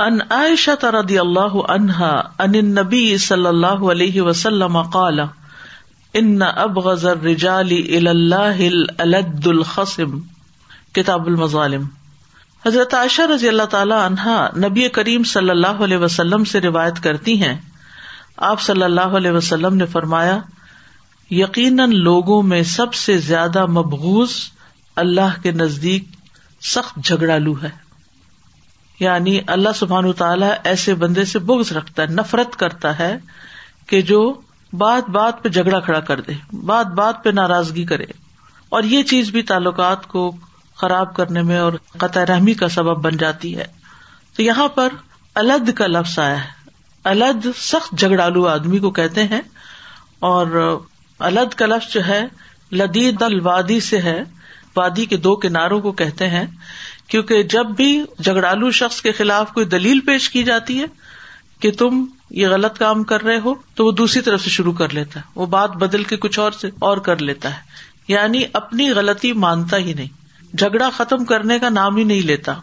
ان 0.02 0.18
عائشة 0.34 0.90
رضی 0.94 1.18
اللہ 1.18 1.56
عنہا 1.72 2.10
ان 2.44 2.54
النبی 2.60 3.00
صلی 3.24 3.46
اللہ 3.46 3.82
علیہ 3.94 4.22
وسلم 4.28 4.80
قال 4.96 5.18
ان 6.20 6.38
ابغض 6.50 7.04
الرجال 7.10 7.70
الى 7.70 8.10
الله 8.10 8.70
الالد 8.72 9.46
الخصم 9.52 10.14
کتاب 10.98 11.26
المظالم 11.32 11.84
حضرت 12.66 12.94
عائشہ 13.00 13.26
رضی 13.34 13.48
اللہ 13.48 13.68
تعالی 13.74 13.94
عنہا 14.06 14.36
نبی 14.64 14.88
کریم 15.00 15.22
صلی 15.34 15.50
اللہ 15.56 15.84
علیہ 15.88 15.98
وسلم 16.06 16.44
سے 16.54 16.60
روایت 16.68 17.02
کرتی 17.08 17.36
ہیں 17.42 17.54
آپ 18.52 18.60
صلی 18.70 18.82
اللہ 18.88 19.18
علیہ 19.20 19.30
وسلم 19.36 19.76
نے 19.82 19.86
فرمایا 19.96 20.38
یقیناً 21.42 21.94
لوگوں 22.08 22.42
میں 22.54 22.62
سب 22.74 22.94
سے 23.04 23.18
زیادہ 23.28 23.66
مبغوض 23.80 24.34
اللہ 25.06 25.38
کے 25.42 25.52
نزدیک 25.62 26.08
سخت 26.74 27.04
جھگڑالو 27.04 27.54
ہے 27.62 27.70
یعنی 29.00 29.38
اللہ 29.54 29.72
سبحان 29.76 30.12
تعالیٰ 30.16 30.50
ایسے 30.70 30.94
بندے 31.02 31.24
سے 31.24 31.38
بگز 31.50 31.72
رکھتا 31.72 32.02
ہے 32.02 32.06
نفرت 32.14 32.56
کرتا 32.62 32.98
ہے 32.98 33.14
کہ 33.88 34.00
جو 34.10 34.18
بات 34.80 35.08
بات 35.16 35.42
پہ 35.42 35.48
جھگڑا 35.48 35.78
کھڑا 35.86 36.00
کر 36.10 36.20
دے 36.26 36.32
بات 36.70 36.86
بات 36.98 37.22
پہ 37.24 37.30
ناراضگی 37.38 37.84
کرے 37.92 38.04
اور 38.78 38.82
یہ 38.90 39.02
چیز 39.12 39.30
بھی 39.36 39.42
تعلقات 39.52 40.06
کو 40.08 40.30
خراب 40.80 41.14
کرنے 41.14 41.42
میں 41.48 41.58
اور 41.58 41.72
قطع 42.02 42.24
رحمی 42.28 42.54
کا 42.60 42.68
سبب 42.74 43.02
بن 43.04 43.16
جاتی 43.22 43.56
ہے 43.58 43.66
تو 44.36 44.42
یہاں 44.42 44.68
پر 44.76 44.92
الد 45.42 45.72
کا 45.80 45.86
لفظ 45.86 46.18
آیا 46.18 46.38
ہے 46.42 46.58
الد 47.12 47.46
سخت 47.70 47.96
جھگڑالو 47.98 48.46
آدمی 48.48 48.78
کو 48.84 48.90
کہتے 49.00 49.22
ہیں 49.32 49.40
اور 50.30 50.46
الد 51.30 51.54
کا 51.62 51.66
لفظ 51.66 51.92
جو 51.94 52.06
ہے 52.06 52.20
لدید 52.80 53.22
الوادی 53.22 53.80
سے 53.90 53.98
ہے 54.02 54.22
وادی 54.76 55.04
کے 55.12 55.16
دو 55.26 55.34
کناروں 55.44 55.80
کو 55.80 55.92
کہتے 56.00 56.28
ہیں 56.28 56.44
کیونکہ 57.08 57.42
جب 57.54 57.66
بھی 57.76 57.90
جھگڑالو 58.24 58.70
شخص 58.80 59.00
کے 59.02 59.12
خلاف 59.12 59.52
کوئی 59.52 59.66
دلیل 59.66 60.00
پیش 60.06 60.28
کی 60.30 60.42
جاتی 60.44 60.78
ہے 60.80 60.84
کہ 61.60 61.70
تم 61.78 62.04
یہ 62.40 62.48
غلط 62.48 62.78
کام 62.78 63.02
کر 63.12 63.22
رہے 63.22 63.38
ہو 63.44 63.54
تو 63.76 63.84
وہ 63.86 63.92
دوسری 64.00 64.20
طرف 64.22 64.42
سے 64.44 64.50
شروع 64.50 64.72
کر 64.72 64.92
لیتا 64.98 65.20
ہے 65.20 65.24
وہ 65.40 65.46
بات 65.54 65.70
بدل 65.80 66.04
کے 66.12 66.16
کچھ 66.26 66.38
اور 66.88 66.96
کر 67.08 67.18
لیتا 67.30 67.52
ہے 67.56 67.68
یعنی 68.08 68.42
اپنی 68.60 68.88
غلطی 68.98 69.32
مانتا 69.46 69.76
ہی 69.78 69.92
نہیں 69.94 70.18
جھگڑا 70.56 70.88
ختم 70.94 71.24
کرنے 71.24 71.58
کا 71.58 71.68
نام 71.68 71.96
ہی 71.96 72.04
نہیں 72.04 72.20
لیتا 72.26 72.54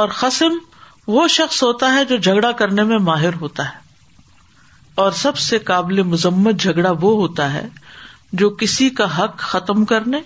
اور 0.00 0.08
قسم 0.20 0.56
وہ 1.14 1.26
شخص 1.36 1.62
ہوتا 1.62 1.92
ہے 1.94 2.04
جو 2.08 2.16
جھگڑا 2.16 2.50
کرنے 2.62 2.82
میں 2.90 2.98
ماہر 3.08 3.34
ہوتا 3.40 3.64
ہے 3.68 3.82
اور 5.02 5.12
سب 5.22 5.36
سے 5.44 5.58
قابل 5.70 6.02
مزمت 6.10 6.60
جھگڑا 6.62 6.90
وہ 7.00 7.14
ہوتا 7.20 7.52
ہے 7.52 7.66
جو 8.42 8.50
کسی 8.62 8.88
کا 9.00 9.06
حق 9.18 9.38
ختم 9.38 9.84
کرنے 9.92 10.18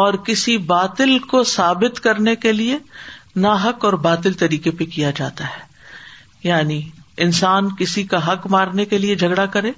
اور 0.00 0.14
کسی 0.24 0.56
باطل 0.70 1.18
کو 1.28 1.42
ثابت 1.50 2.00
کرنے 2.04 2.34
کے 2.36 2.50
لیے 2.52 2.76
نا 3.44 3.52
اور 3.88 3.92
باطل 4.06 4.32
طریقے 4.42 4.70
پہ 4.80 4.84
کیا 4.96 5.10
جاتا 5.16 5.44
ہے 5.52 6.48
یعنی 6.48 6.80
انسان 7.26 7.68
کسی 7.78 8.02
کا 8.10 8.18
حق 8.30 8.46
مارنے 8.54 8.84
کے 8.90 8.98
لیے 8.98 9.14
جھگڑا 9.22 9.46
کرے 9.54 9.70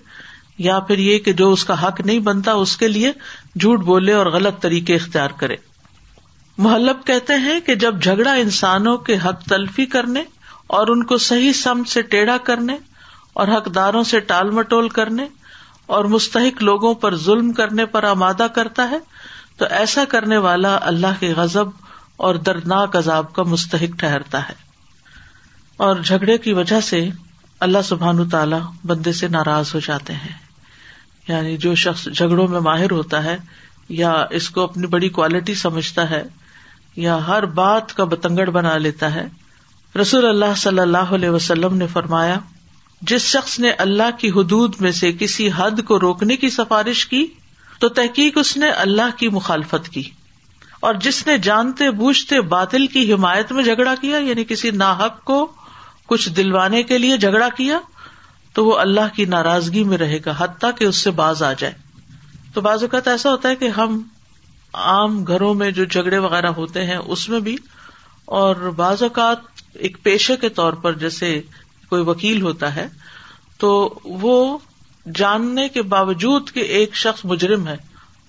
یا 0.66 0.78
پھر 0.88 0.98
یہ 0.98 1.18
کہ 1.26 1.33
جو 1.40 1.50
اس 1.52 1.64
کا 1.64 1.74
حق 1.87 2.00
نہیں 2.04 2.18
بنتا 2.31 2.52
اس 2.62 2.76
کے 2.76 2.88
لیے 2.88 3.12
جھوٹ 3.61 3.85
بولے 3.90 4.12
اور 4.12 4.26
غلط 4.37 4.61
طریقے 4.62 4.94
اختیار 5.02 5.37
کرے 5.44 5.57
محلب 6.66 7.04
کہتے 7.07 7.35
ہیں 7.46 7.59
کہ 7.66 7.74
جب 7.85 8.00
جھگڑا 8.02 8.33
انسانوں 8.46 8.96
کے 9.11 9.16
حق 9.26 9.46
تلفی 9.48 9.87
کرنے 9.96 10.22
اور 10.78 10.88
ان 10.94 11.04
کو 11.12 11.16
صحیح 11.31 11.52
سم 11.62 11.85
سے 11.92 12.02
ٹیڑھا 12.16 12.37
کرنے 12.50 12.76
اور 13.42 13.57
حقداروں 13.57 14.02
سے 14.14 14.20
ٹال 14.33 14.50
مٹول 14.61 14.88
کرنے 15.00 15.26
اور 15.96 16.04
مستحق 16.16 16.62
لوگوں 16.70 16.94
پر 17.04 17.16
ظلم 17.28 17.52
کرنے 17.62 17.85
پر 17.96 18.04
آمادہ 18.14 18.46
کرتا 18.54 18.90
ہے 18.90 18.98
تو 19.59 19.66
ایسا 19.79 20.05
کرنے 20.11 20.37
والا 20.42 20.77
اللہ 20.90 21.21
کے 21.21 21.33
غزب 21.37 21.68
اور 22.27 22.35
دردناک 22.49 22.97
عذاب 22.97 23.33
کا 23.35 23.42
مستحق 23.55 23.99
ٹھہرتا 24.01 24.40
ہے 24.49 24.53
اور 25.87 26.01
جھگڑے 26.05 26.37
کی 26.44 26.53
وجہ 26.53 26.81
سے 26.88 27.09
اللہ 27.66 27.83
سبحان 27.85 28.29
تعالی 28.31 28.57
بندے 28.88 29.12
سے 29.21 29.29
ناراض 29.37 29.75
ہو 29.75 29.81
جاتے 29.87 30.12
ہیں 30.25 30.33
یعنی 31.29 31.57
جو 31.64 31.75
شخص 31.87 32.05
جھگڑوں 32.12 32.47
میں 32.49 32.61
ماہر 32.66 32.90
ہوتا 32.99 33.23
ہے 33.25 33.37
یا 34.03 34.12
اس 34.38 34.49
کو 34.51 34.62
اپنی 34.64 34.87
بڑی 34.94 35.09
کوالٹی 35.18 35.55
سمجھتا 35.64 36.09
ہے 36.11 36.23
یا 37.07 37.18
ہر 37.27 37.47
بات 37.59 37.92
کا 37.97 38.05
بتنگڑ 38.14 38.49
بنا 38.59 38.77
لیتا 38.87 39.14
ہے 39.14 39.27
رسول 40.01 40.27
اللہ 40.27 40.55
صلی 40.57 40.81
اللہ 40.81 41.12
علیہ 41.18 41.31
وسلم 41.37 41.77
نے 41.77 41.87
فرمایا 41.92 42.38
جس 43.11 43.23
شخص 43.33 43.59
نے 43.61 43.71
اللہ 43.87 44.16
کی 44.18 44.31
حدود 44.37 44.75
میں 44.81 44.90
سے 45.03 45.12
کسی 45.18 45.49
حد 45.57 45.81
کو 45.88 45.99
روکنے 46.01 46.37
کی 46.44 46.51
سفارش 46.51 47.05
کی 47.07 47.27
تو 47.81 47.88
تحقیق 47.99 48.38
اس 48.38 48.57
نے 48.57 48.71
اللہ 48.85 49.17
کی 49.19 49.29
مخالفت 49.37 49.88
کی 49.95 50.03
اور 50.88 50.95
جس 51.03 51.27
نے 51.27 51.37
جانتے 51.43 51.91
بوجھتے 52.01 52.41
باطل 52.55 52.87
کی 52.97 53.12
حمایت 53.12 53.53
میں 53.53 53.62
جھگڑا 53.71 53.95
کیا 54.01 54.19
یعنی 54.29 54.45
کسی 54.49 54.71
ناحق 54.83 55.23
کو 55.31 55.47
کچھ 56.12 56.29
دلوانے 56.37 56.83
کے 56.91 56.99
لیے 56.99 57.17
جھگڑا 57.17 57.49
کیا 57.57 57.79
تو 58.55 58.64
وہ 58.67 58.77
اللہ 58.85 59.14
کی 59.17 59.25
ناراضگی 59.35 59.83
میں 59.91 59.99
رہے 59.99 60.19
گا 60.27 60.35
حتیٰ 60.38 60.71
کہ 60.79 60.85
اس 60.85 60.97
سے 61.07 61.11
باز 61.23 61.43
آ 61.43 61.53
جائے 61.59 61.73
تو 62.55 62.61
بعض 62.61 62.83
اوقات 62.83 63.09
ایسا 63.09 63.31
ہوتا 63.31 63.49
ہے 63.49 63.57
کہ 63.57 63.69
ہم 63.77 64.01
عام 64.87 65.23
گھروں 65.25 65.53
میں 65.61 65.71
جو 65.79 65.85
جھگڑے 65.85 66.19
وغیرہ 66.19 66.49
ہوتے 66.57 66.85
ہیں 66.87 66.97
اس 67.14 67.29
میں 67.29 67.41
بھی 67.49 67.57
اور 68.41 68.57
بعض 68.77 69.03
اوقات 69.03 69.62
ایک 69.87 69.97
پیشے 70.03 70.37
کے 70.41 70.49
طور 70.61 70.73
پر 70.85 70.95
جیسے 71.05 71.41
کوئی 71.88 72.03
وکیل 72.07 72.43
ہوتا 72.43 72.75
ہے 72.77 72.87
تو 73.62 73.69
وہ 74.23 74.41
جاننے 75.16 75.68
کے 75.75 75.83
باوجود 75.92 76.51
کہ 76.55 76.61
ایک 76.79 76.94
شخص 76.97 77.25
مجرم 77.25 77.66
ہے 77.68 77.77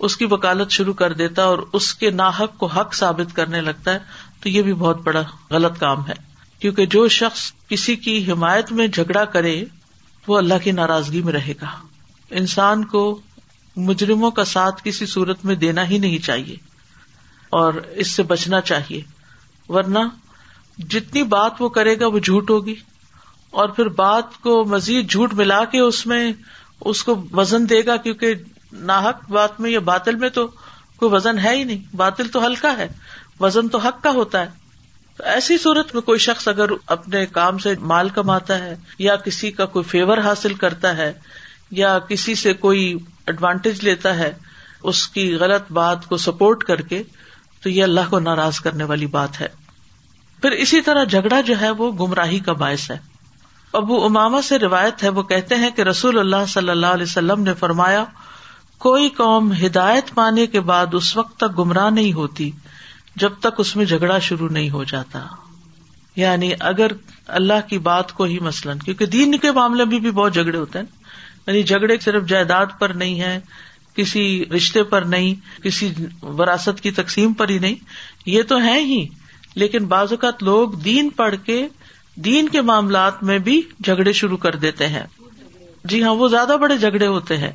اس 0.07 0.15
کی 0.17 0.25
وکالت 0.31 0.71
شروع 0.71 0.93
کر 1.01 1.13
دیتا 1.21 1.41
ہے 1.41 1.47
اور 1.47 1.59
اس 1.79 1.93
کے 2.01 2.09
ناحق 2.19 2.57
کو 2.57 2.65
حق 2.75 2.93
ثابت 2.95 3.35
کرنے 3.35 3.61
لگتا 3.61 3.93
ہے 3.93 3.99
تو 4.43 4.49
یہ 4.49 4.61
بھی 4.63 4.73
بہت 4.83 5.01
بڑا 5.03 5.23
غلط 5.51 5.79
کام 5.79 6.07
ہے 6.07 6.13
کیونکہ 6.59 6.85
جو 6.93 7.07
شخص 7.17 7.51
کسی 7.69 7.95
کی 8.05 8.17
حمایت 8.31 8.71
میں 8.79 8.87
جھگڑا 8.87 9.23
کرے 9.33 9.63
وہ 10.27 10.37
اللہ 10.37 10.63
کی 10.63 10.71
ناراضگی 10.79 11.21
میں 11.23 11.33
رہے 11.33 11.53
گا 11.61 11.67
انسان 12.39 12.83
کو 12.93 13.01
مجرموں 13.89 14.31
کا 14.39 14.43
ساتھ 14.53 14.81
کسی 14.83 15.05
صورت 15.05 15.43
میں 15.45 15.55
دینا 15.55 15.87
ہی 15.89 15.97
نہیں 15.99 16.23
چاہیے 16.25 16.55
اور 17.59 17.73
اس 18.03 18.11
سے 18.15 18.23
بچنا 18.31 18.61
چاہیے 18.71 19.01
ورنہ 19.73 19.99
جتنی 20.89 21.23
بات 21.33 21.61
وہ 21.61 21.69
کرے 21.77 21.99
گا 21.99 22.07
وہ 22.07 22.19
جھوٹ 22.23 22.49
ہوگی 22.49 22.75
اور 23.61 23.69
پھر 23.77 23.87
بات 23.99 24.39
کو 24.41 24.63
مزید 24.69 25.09
جھوٹ 25.11 25.33
ملا 25.37 25.63
کے 25.71 25.79
اس 25.79 26.05
میں 26.07 26.31
اس 26.87 27.03
کو 27.03 27.15
وزن 27.37 27.69
دے 27.69 27.85
گا 27.85 27.95
کیونکہ 28.03 28.33
ناحک 28.89 29.29
بات 29.31 29.59
میں 29.61 29.69
یا 29.71 29.79
باطل 29.85 30.15
میں 30.15 30.29
تو 30.35 30.47
کوئی 30.97 31.11
وزن 31.13 31.39
ہے 31.43 31.55
ہی 31.55 31.63
نہیں 31.63 31.95
باطل 31.95 32.27
تو 32.33 32.45
ہلکا 32.45 32.75
ہے 32.77 32.87
وزن 33.39 33.67
تو 33.73 33.77
حق 33.85 34.01
کا 34.03 34.09
ہوتا 34.15 34.39
ہے 34.45 34.57
تو 35.17 35.23
ایسی 35.33 35.57
صورت 35.63 35.93
میں 35.93 36.01
کوئی 36.07 36.19
شخص 36.25 36.47
اگر 36.47 36.69
اپنے 36.97 37.25
کام 37.37 37.57
سے 37.65 37.73
مال 37.91 38.09
کماتا 38.15 38.57
ہے 38.63 38.75
یا 38.99 39.15
کسی 39.25 39.51
کا 39.51 39.65
کوئی 39.75 39.83
فیور 39.89 40.17
حاصل 40.23 40.53
کرتا 40.63 40.95
ہے 40.97 41.11
یا 41.79 41.97
کسی 42.09 42.35
سے 42.43 42.53
کوئی 42.65 42.85
ایڈوانٹیج 43.27 43.83
لیتا 43.85 44.17
ہے 44.17 44.31
اس 44.89 45.07
کی 45.15 45.33
غلط 45.39 45.71
بات 45.81 46.05
کو 46.09 46.17
سپورٹ 46.27 46.63
کر 46.63 46.81
کے 46.91 47.01
تو 47.63 47.69
یہ 47.69 47.83
اللہ 47.83 48.09
کو 48.09 48.19
ناراض 48.19 48.59
کرنے 48.67 48.83
والی 48.91 49.07
بات 49.17 49.41
ہے 49.41 49.47
پھر 50.41 50.51
اسی 50.65 50.81
طرح 50.81 51.03
جھگڑا 51.03 51.39
جو 51.45 51.59
ہے 51.61 51.69
وہ 51.77 51.91
گمراہی 52.01 52.39
کا 52.45 52.53
باعث 52.61 52.89
ہے 52.91 52.97
ابو 53.77 54.03
اماما 54.05 54.41
سے 54.41 54.57
روایت 54.59 55.03
ہے 55.03 55.09
وہ 55.17 55.23
کہتے 55.31 55.55
ہیں 55.63 55.69
کہ 55.75 55.81
رسول 55.89 56.19
اللہ 56.19 56.45
صلی 56.47 56.69
اللہ 56.69 56.93
علیہ 56.97 57.03
وسلم 57.03 57.41
نے 57.43 57.53
فرمایا 57.59 58.03
کوئی 58.85 59.09
قوم 59.17 59.51
ہدایت 59.65 60.13
پانے 60.15 60.45
کے 60.55 60.59
بعد 60.69 60.93
اس 60.99 61.15
وقت 61.17 61.37
تک 61.39 61.57
گمراہ 61.59 61.89
نہیں 61.89 62.11
ہوتی 62.13 62.49
جب 63.23 63.33
تک 63.41 63.59
اس 63.59 63.75
میں 63.75 63.85
جھگڑا 63.85 64.17
شروع 64.29 64.49
نہیں 64.51 64.69
ہو 64.69 64.83
جاتا 64.93 65.25
یعنی 66.15 66.51
اگر 66.69 66.91
اللہ 67.39 67.67
کی 67.69 67.77
بات 67.87 68.11
کو 68.13 68.23
ہی 68.31 68.39
مثلاً 68.41 68.79
کیونکہ 68.85 69.05
دین 69.15 69.37
کے 69.39 69.51
معاملے 69.57 69.85
میں 69.91 69.99
بھی 69.99 70.11
بہت 70.11 70.33
جھگڑے 70.33 70.57
ہوتے 70.57 70.79
ہیں 70.79 70.85
یعنی 71.47 71.63
جھگڑے 71.63 71.97
صرف 72.01 72.25
جائیداد 72.29 72.77
پر 72.79 72.89
نہیں 73.03 73.19
ہے 73.19 73.37
کسی 73.95 74.25
رشتے 74.55 74.83
پر 74.93 75.01
نہیں 75.13 75.61
کسی 75.63 75.91
وراثت 76.37 76.81
کی 76.81 76.91
تقسیم 77.01 77.33
پر 77.41 77.49
ہی 77.49 77.57
نہیں 77.59 77.75
یہ 78.29 78.43
تو 78.49 78.59
ہے 78.63 78.79
ہی 78.83 79.05
لیکن 79.61 79.85
بعض 79.93 80.11
اوقات 80.11 80.43
لوگ 80.43 80.71
دین 80.83 81.09
پڑھ 81.15 81.35
کے 81.45 81.65
دین 82.25 82.47
کے 82.53 82.61
معاملات 82.69 83.21
میں 83.27 83.37
بھی 83.43 83.61
جھگڑے 83.83 84.11
شروع 84.19 84.37
کر 84.45 84.55
دیتے 84.63 84.87
ہیں 84.95 85.03
جی 85.91 86.01
ہاں 86.03 86.13
وہ 86.21 86.27
زیادہ 86.27 86.55
بڑے 86.61 86.77
جھگڑے 86.77 87.07
ہوتے 87.07 87.37
ہیں 87.43 87.51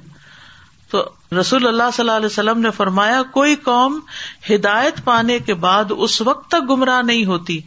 تو 0.90 1.02
رسول 1.40 1.66
اللہ 1.66 1.90
صلی 1.94 2.02
اللہ 2.02 2.16
علیہ 2.16 2.26
وسلم 2.26 2.60
نے 2.60 2.70
فرمایا 2.76 3.20
کوئی 3.32 3.54
قوم 3.64 3.98
ہدایت 4.50 5.04
پانے 5.04 5.38
کے 5.46 5.54
بعد 5.66 5.92
اس 6.06 6.20
وقت 6.28 6.48
تک 6.50 6.70
گمراہ 6.70 7.02
نہیں 7.10 7.24
ہوتی 7.32 7.58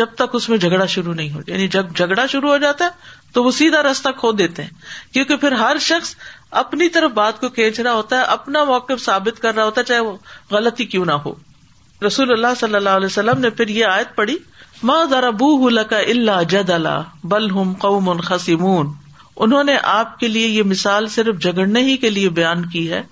جب 0.00 0.14
تک 0.16 0.34
اس 0.36 0.48
میں 0.48 0.58
جھگڑا 0.58 0.86
شروع 0.96 1.14
نہیں 1.14 1.30
ہوتا 1.32 1.52
یعنی 1.52 1.68
جب 1.76 1.92
جھگڑا 1.96 2.26
شروع 2.32 2.50
ہو 2.50 2.56
جاتا 2.64 2.84
ہے 2.84 3.16
تو 3.32 3.44
وہ 3.44 3.50
سیدھا 3.60 3.82
راستہ 3.82 4.08
کھو 4.18 4.32
دیتے 4.40 4.62
ہیں 4.64 4.70
کیونکہ 5.12 5.36
پھر 5.44 5.52
ہر 5.62 5.78
شخص 5.90 6.14
اپنی 6.62 6.88
طرف 6.96 7.10
بات 7.14 7.40
کو 7.40 7.48
کھینچ 7.58 7.80
رہا 7.80 7.92
ہوتا 7.94 8.18
ہے 8.18 8.22
اپنا 8.38 8.64
موقف 8.72 9.04
ثابت 9.04 9.40
کر 9.42 9.54
رہا 9.54 9.64
ہوتا 9.64 9.80
ہے 9.80 9.86
چاہے 9.86 10.00
وہ 10.08 10.16
غلطی 10.50 10.84
کیوں 10.94 11.04
نہ 11.12 11.16
ہو 11.24 11.34
رسول 12.06 12.32
اللہ 12.32 12.54
صلی 12.60 12.74
اللہ 12.74 13.00
علیہ 13.02 13.06
وسلم 13.12 13.40
نے 13.40 13.50
پھر 13.60 13.68
یہ 13.78 13.84
آیت 13.96 14.14
پڑھی 14.16 14.36
ماں 14.88 15.04
درا 15.10 15.28
بو 15.38 15.46
اللہ 15.66 15.80
کا 15.90 15.98
اللہ 16.10 16.42
جد 16.48 16.68
ہم 17.52 17.72
قوم 17.80 18.08
ان 18.10 18.20
خسیمون 18.26 18.92
انہوں 19.46 19.64
نے 19.64 19.76
آپ 19.92 20.18
کے 20.18 20.28
لیے 20.28 20.46
یہ 20.46 20.62
مثال 20.72 21.08
صرف 21.14 21.40
جھگڑنے 21.42 21.80
ہی 21.84 21.96
کے 22.04 22.10
لیے 22.10 22.28
بیان 22.36 22.64
کی 22.70 22.90
ہے 22.92 23.02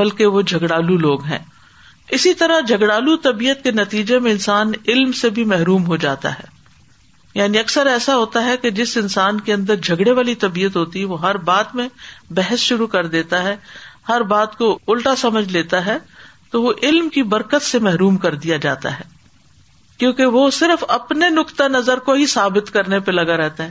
بلکہ 0.00 0.26
وہ 0.36 0.42
جھگڑالو 0.42 0.96
لوگ 0.98 1.24
ہیں 1.24 1.38
اسی 2.18 2.32
طرح 2.44 2.60
جھگڑالو 2.68 3.16
طبیعت 3.28 3.62
کے 3.64 3.70
نتیجے 3.72 4.18
میں 4.26 4.32
انسان 4.32 4.72
علم 4.92 5.12
سے 5.20 5.30
بھی 5.38 5.44
محروم 5.52 5.86
ہو 5.86 5.96
جاتا 6.06 6.32
ہے 6.38 6.50
یعنی 7.34 7.58
اکثر 7.58 7.86
ایسا 7.86 8.16
ہوتا 8.16 8.44
ہے 8.44 8.56
کہ 8.62 8.70
جس 8.80 8.96
انسان 8.96 9.40
کے 9.40 9.52
اندر 9.52 9.76
جھگڑے 9.82 10.12
والی 10.20 10.34
طبیعت 10.46 10.76
ہوتی 10.76 11.00
ہے 11.00 11.04
وہ 11.12 11.20
ہر 11.20 11.36
بات 11.50 11.74
میں 11.74 11.88
بحث 12.36 12.60
شروع 12.68 12.86
کر 12.96 13.06
دیتا 13.16 13.42
ہے 13.44 13.54
ہر 14.08 14.22
بات 14.34 14.58
کو 14.58 14.76
الٹا 14.94 15.14
سمجھ 15.20 15.48
لیتا 15.52 15.84
ہے 15.86 15.96
تو 16.52 16.62
وہ 16.62 16.72
علم 16.82 17.08
کی 17.18 17.22
برکت 17.36 17.66
سے 17.70 17.78
محروم 17.88 18.16
کر 18.26 18.34
دیا 18.46 18.56
جاتا 18.66 18.98
ہے 18.98 19.10
کیونکہ 20.02 20.36
وہ 20.36 20.48
صرف 20.54 20.84
اپنے 20.90 21.28
نقطہ 21.30 21.64
نظر 21.72 21.98
کو 22.06 22.12
ہی 22.20 22.24
ثابت 22.30 22.70
کرنے 22.74 22.98
پہ 23.06 23.10
لگا 23.12 23.36
رہتا 23.36 23.64
ہے 23.64 23.70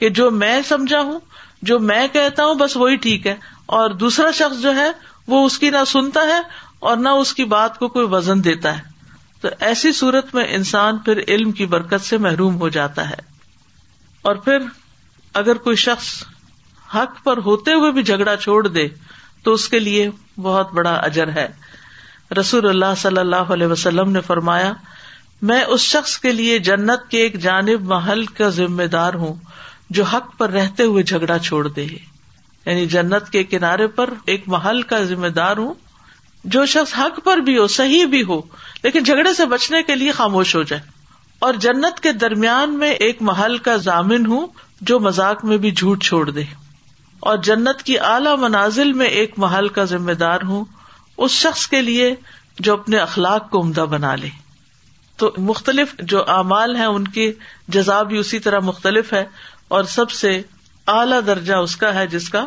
کہ 0.00 0.08
جو 0.18 0.30
میں 0.42 0.60
سمجھا 0.68 1.00
ہوں 1.08 1.18
جو 1.70 1.78
میں 1.88 2.06
کہتا 2.12 2.44
ہوں 2.46 2.54
بس 2.60 2.76
وہی 2.82 2.96
ٹھیک 3.06 3.26
ہے 3.26 3.34
اور 3.78 3.94
دوسرا 4.02 4.30
شخص 4.40 4.60
جو 4.62 4.74
ہے 4.76 4.86
وہ 5.32 5.44
اس 5.46 5.58
کی 5.58 5.70
نہ 5.76 5.82
سنتا 5.92 6.20
ہے 6.28 6.38
اور 6.90 6.96
نہ 7.06 7.16
اس 7.22 7.32
کی 7.40 7.44
بات 7.56 7.78
کو 7.78 7.88
کوئی 7.96 8.06
وزن 8.10 8.44
دیتا 8.44 8.76
ہے 8.78 8.82
تو 9.40 9.48
ایسی 9.70 9.92
صورت 10.02 10.34
میں 10.34 10.44
انسان 10.60 10.98
پھر 11.10 11.22
علم 11.26 11.50
کی 11.60 11.66
برکت 11.74 12.06
سے 12.08 12.18
محروم 12.28 12.60
ہو 12.60 12.68
جاتا 12.78 13.08
ہے 13.10 13.16
اور 14.30 14.36
پھر 14.46 14.62
اگر 15.42 15.58
کوئی 15.66 15.76
شخص 15.88 16.12
حق 16.94 17.22
پر 17.24 17.38
ہوتے 17.50 17.74
ہوئے 17.80 17.90
بھی 17.98 18.02
جھگڑا 18.02 18.36
چھوڑ 18.46 18.66
دے 18.68 18.86
تو 19.44 19.52
اس 19.58 19.68
کے 19.68 19.78
لیے 19.78 20.08
بہت 20.48 20.72
بڑا 20.80 20.94
اجر 21.10 21.32
ہے 21.42 21.48
رسول 22.40 22.68
اللہ 22.68 22.94
صلی 23.06 23.20
اللہ 23.20 23.52
علیہ 23.58 23.66
وسلم 23.76 24.10
نے 24.12 24.20
فرمایا 24.32 24.72
میں 25.48 25.62
اس 25.74 25.80
شخص 25.94 26.16
کے 26.24 26.30
لیے 26.32 26.58
جنت 26.66 27.10
کے 27.10 27.18
ایک 27.22 27.34
جانب 27.46 27.82
محل 27.92 28.24
کا 28.36 28.48
ذمہ 28.58 28.82
دار 28.92 29.14
ہوں 29.22 29.32
جو 29.96 30.04
حق 30.12 30.28
پر 30.38 30.50
رہتے 30.50 30.82
ہوئے 30.90 31.02
جھگڑا 31.08 31.36
چھوڑ 31.48 31.66
دے 31.68 31.82
یعنی 31.82 32.84
جنت 32.92 33.28
کے 33.32 33.42
کنارے 33.54 33.86
پر 33.98 34.12
ایک 34.34 34.42
محل 34.54 34.80
کا 34.92 35.00
ذمہ 35.10 35.26
دار 35.40 35.56
ہوں 35.64 35.74
جو 36.54 36.64
شخص 36.76 36.94
حق 36.98 37.18
پر 37.24 37.38
بھی 37.48 37.56
ہو 37.58 37.66
صحیح 37.74 38.04
بھی 38.14 38.22
ہو 38.30 38.40
لیکن 38.82 39.02
جھگڑے 39.10 39.32
سے 39.40 39.46
بچنے 39.50 39.82
کے 39.90 39.94
لیے 40.04 40.12
خاموش 40.20 40.54
ہو 40.56 40.62
جائے 40.70 40.82
اور 41.48 41.58
جنت 41.66 42.00
کے 42.06 42.12
درمیان 42.24 42.78
میں 42.84 42.90
ایک 43.08 43.20
محل 43.30 43.58
کا 43.68 43.74
ضامن 43.88 44.26
ہوں 44.32 44.46
جو 44.92 44.98
مزاق 45.08 45.44
میں 45.50 45.56
بھی 45.66 45.70
جھوٹ 45.82 46.02
چھوڑ 46.08 46.24
دے 46.30 46.42
اور 47.30 47.36
جنت 47.50 47.82
کی 47.90 47.98
اعلی 48.12 48.34
منازل 48.46 48.92
میں 49.02 49.06
ایک 49.20 49.34
محل 49.46 49.68
کا 49.78 49.84
ذمہ 49.94 50.12
دار 50.26 50.48
ہوں 50.52 50.64
اس 51.26 51.38
شخص 51.46 51.66
کے 51.74 51.82
لیے 51.90 52.08
جو 52.66 52.72
اپنے 52.80 52.98
اخلاق 53.08 53.50
کو 53.50 53.60
عمدہ 53.66 53.84
بنا 53.96 54.14
لے 54.24 54.28
تو 55.18 55.30
مختلف 55.50 55.94
جو 56.12 56.22
اعمال 56.36 56.74
ہیں 56.76 56.86
ان 56.86 57.06
کی 57.16 57.30
جزا 57.74 58.02
بھی 58.12 58.18
اسی 58.18 58.38
طرح 58.46 58.58
مختلف 58.68 59.12
ہے 59.12 59.24
اور 59.76 59.84
سب 59.98 60.10
سے 60.10 60.30
اعلی 60.94 61.20
درجہ 61.26 61.54
اس 61.66 61.76
کا 61.82 61.94
ہے 61.94 62.06
جس 62.14 62.28
کا 62.30 62.44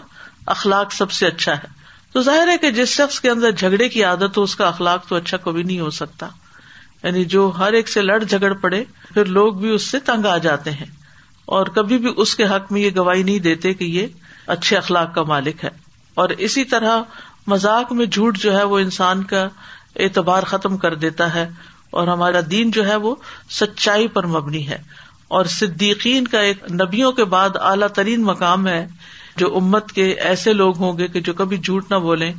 اخلاق 0.55 0.91
سب 0.93 1.11
سے 1.11 1.27
اچھا 1.27 1.53
ہے 1.63 1.75
تو 2.13 2.21
ظاہر 2.23 2.47
ہے 2.47 2.57
کہ 2.57 2.71
جس 2.71 2.89
شخص 2.97 3.19
کے 3.21 3.29
اندر 3.29 3.51
جھگڑے 3.51 3.87
کی 3.89 4.03
عادت 4.09 4.37
ہو 4.37 4.43
اس 4.43 4.55
کا 4.55 4.67
اخلاق 4.67 5.07
تو 5.07 5.15
اچھا 5.15 5.37
کبھی 5.45 5.63
نہیں 5.63 5.79
ہو 5.79 5.89
سکتا 6.01 6.27
یعنی 7.03 7.23
جو 7.33 7.45
ہر 7.57 7.73
ایک 7.79 7.89
سے 7.89 8.01
لڑ 8.01 8.19
جھگڑ 8.23 8.53
پڑے 8.61 8.83
پھر 9.13 9.25
لوگ 9.39 9.53
بھی 9.61 9.69
اس 9.73 9.87
سے 9.91 9.99
تنگ 10.05 10.25
آ 10.25 10.37
جاتے 10.45 10.71
ہیں 10.79 10.85
اور 11.57 11.67
کبھی 11.75 11.97
بھی 12.05 12.11
اس 12.21 12.35
کے 12.35 12.45
حق 12.55 12.71
میں 12.71 12.81
یہ 12.81 12.89
گواہی 12.97 13.23
نہیں 13.23 13.39
دیتے 13.39 13.73
کہ 13.73 13.83
یہ 13.83 14.07
اچھے 14.55 14.77
اخلاق 14.77 15.13
کا 15.15 15.23
مالک 15.33 15.63
ہے 15.63 15.69
اور 16.23 16.29
اسی 16.47 16.63
طرح 16.73 17.01
مزاق 17.51 17.91
میں 17.99 18.05
جھوٹ 18.05 18.37
جو 18.41 18.55
ہے 18.57 18.63
وہ 18.71 18.79
انسان 18.79 19.23
کا 19.33 19.47
اعتبار 20.05 20.43
ختم 20.53 20.77
کر 20.77 20.95
دیتا 21.03 21.33
ہے 21.33 21.45
اور 21.99 22.07
ہمارا 22.07 22.39
دین 22.51 22.71
جو 22.71 22.87
ہے 22.87 22.95
وہ 23.05 23.15
سچائی 23.59 24.07
پر 24.15 24.25
مبنی 24.35 24.67
ہے 24.69 24.77
اور 25.37 25.45
صدیقین 25.59 26.27
کا 26.27 26.39
ایک 26.49 26.63
نبیوں 26.81 27.11
کے 27.19 27.23
بعد 27.33 27.55
اعلیٰ 27.69 27.87
ترین 27.95 28.23
مقام 28.23 28.67
ہے 28.67 28.85
جو 29.37 29.55
امت 29.57 29.91
کے 29.93 30.05
ایسے 30.27 30.53
لوگ 30.53 30.77
ہوں 30.81 30.97
گے 30.97 31.07
کہ 31.15 31.19
جو 31.29 31.33
کبھی 31.41 31.57
جھوٹ 31.57 31.91
نہ 31.91 31.97
بولیں 32.05 32.31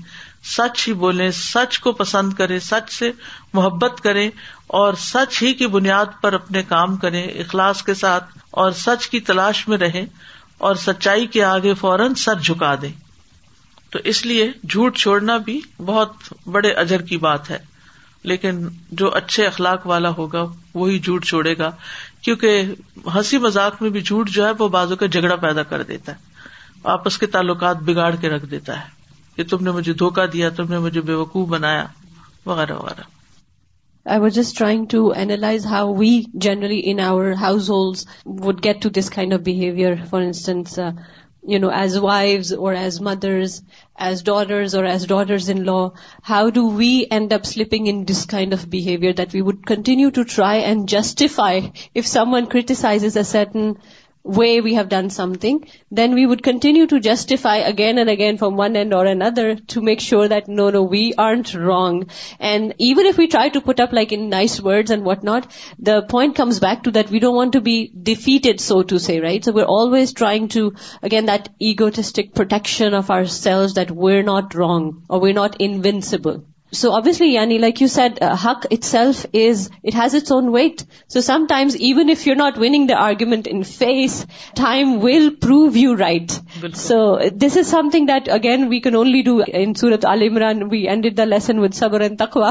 سچ 0.56 0.86
ہی 0.88 0.92
بولیں 1.02 1.30
سچ 1.36 1.78
کو 1.80 1.92
پسند 2.00 2.32
کریں 2.38 2.58
سچ 2.64 2.92
سے 2.92 3.10
محبت 3.54 4.00
کریں 4.02 4.28
اور 4.80 4.94
سچ 5.04 5.42
ہی 5.42 5.52
کی 5.60 5.66
بنیاد 5.76 6.20
پر 6.20 6.32
اپنے 6.34 6.62
کام 6.68 6.96
کریں 7.04 7.22
اخلاص 7.24 7.82
کے 7.82 7.94
ساتھ 8.02 8.36
اور 8.62 8.72
سچ 8.84 9.08
کی 9.10 9.20
تلاش 9.30 9.66
میں 9.68 9.78
رہیں 9.78 10.04
اور 10.68 10.74
سچائی 10.86 11.26
کے 11.36 11.44
آگے 11.44 11.74
فوراً 11.80 12.14
سر 12.24 12.38
جھکا 12.42 12.74
دیں 12.82 12.92
تو 13.92 13.98
اس 14.12 14.24
لیے 14.26 14.50
جھوٹ 14.70 14.96
چھوڑنا 14.98 15.36
بھی 15.48 15.60
بہت 15.86 16.32
بڑے 16.52 16.70
اجر 16.84 17.02
کی 17.10 17.16
بات 17.26 17.50
ہے 17.50 17.58
لیکن 18.30 18.66
جو 19.00 19.12
اچھے 19.16 19.46
اخلاق 19.46 19.86
والا 19.86 20.10
ہوگا 20.16 20.44
وہی 20.74 20.98
جھوٹ 20.98 21.24
چھوڑے 21.26 21.56
گا 21.58 21.70
کیونکہ 22.24 22.72
ہنسی 23.14 23.38
مذاق 23.38 23.82
میں 23.82 23.90
بھی 23.90 24.00
جھوٹ 24.00 24.30
جو 24.30 24.46
ہے 24.46 24.50
وہ 24.58 24.68
بازو 24.68 24.96
کا 24.96 25.06
جھگڑا 25.06 25.36
پیدا 25.46 25.62
کر 25.72 25.82
دیتا 25.90 26.12
ہے 26.12 26.26
آپس 26.94 27.18
کے 27.18 27.26
تعلقات 27.36 27.76
بگاڑ 27.86 28.14
کے 28.20 28.28
رکھ 28.30 28.46
دیتا 28.50 28.78
ہے 28.80 28.96
کہ 29.36 29.44
تم 29.50 29.62
نے 29.64 29.70
مجھے 29.70 29.92
دھوکا 30.02 30.24
دیا 30.32 30.48
تم 30.56 30.72
نے 30.72 30.78
مجھے 30.78 31.00
بے 31.00 31.14
وقوف 31.14 31.48
بنایا 31.48 31.86
وغیرہ 32.46 32.76
وغیرہ 32.78 33.06
I 34.12 34.20
was 34.20 34.34
just 34.34 34.56
trying 34.58 34.84
to 34.90 35.06
analyze 35.16 35.66
how 35.66 35.92
we 35.94 36.20
generally 36.46 36.80
in 36.90 37.00
our 37.06 37.32
household 37.70 37.98
would 38.44 38.64
get 38.64 38.82
to 38.82 38.88
this 38.98 39.10
kind 39.14 39.34
of 39.34 39.40
behaviour 39.46 39.94
for 40.10 40.20
instance 40.20 40.78
as 41.50 41.98
wives 41.98 42.52
or 42.52 42.72
as 42.74 43.00
mothers, 43.00 43.62
as 43.96 44.22
daughters 44.22 44.74
or 44.74 44.84
as 44.84 45.06
daughters-in-law, 45.06 45.92
how 46.22 46.50
do 46.50 46.66
we 46.66 47.06
end 47.10 47.32
up 47.32 47.46
slipping 47.46 47.86
in 47.86 48.04
this 48.04 48.26
kind 48.26 48.52
of 48.52 48.68
behavior 48.76 49.14
that 49.14 49.32
we 49.32 49.40
would 49.40 49.64
continue 49.66 50.10
to 50.10 50.24
try 50.24 50.56
and 50.56 50.88
justify 50.88 51.60
if 51.94 52.06
someone 52.06 52.46
criticizes 52.54 53.16
a 53.16 53.24
certain 53.24 53.76
way 54.28 54.60
we 54.60 54.74
have 54.74 54.88
done 54.88 55.08
something, 55.10 55.66
then 55.90 56.14
we 56.14 56.24
would 56.26 56.42
continue 56.42 56.86
to 56.86 57.00
justify 57.00 57.56
again 57.68 57.98
and 57.98 58.10
again 58.10 58.36
from 58.36 58.56
one 58.56 58.76
end 58.76 58.92
or 58.94 59.04
another 59.06 59.54
to 59.72 59.80
make 59.80 60.00
sure 60.00 60.28
that 60.28 60.46
no, 60.46 60.68
we 60.82 61.14
aren't 61.16 61.54
wrong. 61.54 62.10
And 62.38 62.74
even 62.78 63.06
if 63.06 63.16
we 63.16 63.26
try 63.28 63.48
to 63.48 63.62
put 63.62 63.80
up 63.80 63.92
like 63.92 64.12
in 64.12 64.28
nice 64.28 64.60
words 64.60 64.90
and 64.90 65.04
whatnot, 65.04 65.50
the 65.78 66.02
point 66.02 66.36
comes 66.36 66.60
back 66.60 66.82
to 66.82 66.90
that 66.92 67.08
we 67.08 67.20
don't 67.20 67.34
want 67.34 67.54
to 67.54 67.62
be 67.62 67.90
defeated, 68.10 68.60
so 68.60 68.82
to 68.82 69.00
say, 69.00 69.20
right? 69.20 69.42
So 69.42 69.52
we're 69.52 69.74
always 69.80 70.12
trying 70.12 70.48
to, 70.48 70.74
again, 71.02 71.26
that 71.26 71.48
egotistic 71.60 72.34
protection 72.34 72.92
of 72.92 73.10
ourselves 73.10 73.74
that 73.74 73.90
we're 73.90 74.22
not 74.22 74.54
wrong 74.54 75.04
or 75.08 75.20
we're 75.20 75.40
not 75.42 75.60
invincible. 75.60 76.44
So 76.76 76.90
obviously 76.92 77.26
یعنی 77.32 77.56
like 77.58 77.80
you 77.82 77.86
set 77.88 78.18
hook 78.44 78.66
it 78.70 78.84
self 78.84 79.24
is 79.38 79.68
it 79.86 79.94
has 79.94 80.14
its 80.14 80.32
own 80.32 80.48
weight 80.54 80.80
so 81.12 81.20
some 81.26 81.44
times 81.48 81.76
even 81.88 82.10
if 82.10 82.26
you 82.26 82.34
not 82.38 82.58
winning 82.62 82.86
the 82.86 82.94
argument 83.04 83.48
in 83.50 83.62
face 83.78 84.16
time 84.56 84.92
will 85.04 85.28
prove 85.42 85.76
you 85.78 85.96
right 85.98 86.32
so 86.78 86.98
this 87.46 87.56
is 87.58 87.70
some 87.70 87.88
thing 87.92 88.06
that 88.06 88.28
again 88.32 88.66
we 88.70 88.80
can 88.88 88.96
only 88.96 89.22
do 89.30 89.38
in 89.46 89.72
سورت 89.80 90.04
علی 90.12 90.28
we 90.70 90.82
and 90.88 91.06
the 91.18 91.24
lesson 91.24 91.58
with 91.58 91.82
and 92.00 92.18
تخوا 92.18 92.50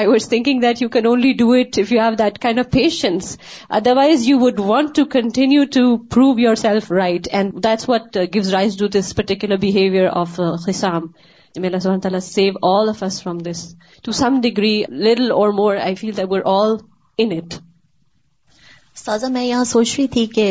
I 0.00 0.06
was 0.06 0.28
thinking 0.28 0.60
that 0.62 0.82
you 0.82 0.88
can 0.98 1.06
only 1.06 1.32
do 1.38 1.50
it 1.60 1.78
if 1.84 1.92
you 1.92 2.00
have 2.02 2.14
that 2.18 2.38
kind 2.42 2.58
of 2.60 2.70
patience 2.72 3.36
otherwise 3.78 4.28
you 4.28 4.38
would 4.40 4.60
want 4.70 4.94
to 4.96 5.04
continue 5.20 5.64
to 5.74 5.96
prove 6.14 6.38
yourself 6.68 6.92
right 6.98 7.28
and 7.32 7.62
that's 7.64 7.88
what 7.88 8.16
gives 8.34 8.54
rise 8.54 8.76
to 8.78 8.86
this 8.98 9.14
particular 9.16 9.56
behaviour 9.62 10.08
of 10.16 10.40
خسام 10.66 11.06
May 11.62 11.68
Allah 11.68 11.78
subhanahu 11.82 12.00
wa 12.00 12.04
ta'ala 12.08 12.20
save 12.26 12.56
all 12.68 12.88
of 12.88 13.02
us 13.08 13.18
from 13.20 13.38
this. 13.38 13.76
To 14.02 14.12
some 14.12 14.40
degree, 14.40 14.86
little 14.90 15.30
or 15.32 15.52
more, 15.52 15.78
I 15.78 15.94
feel 15.94 16.14
that 16.14 16.28
we're 16.34 16.48
all 16.56 16.74
in 17.26 17.36
it. 17.42 17.60
سازہ 18.96 19.26
میں 19.34 19.42
یہاں 19.44 19.64
سوچ 19.68 19.94
رہی 19.98 20.06
تھی 20.14 20.24
کہ 20.34 20.44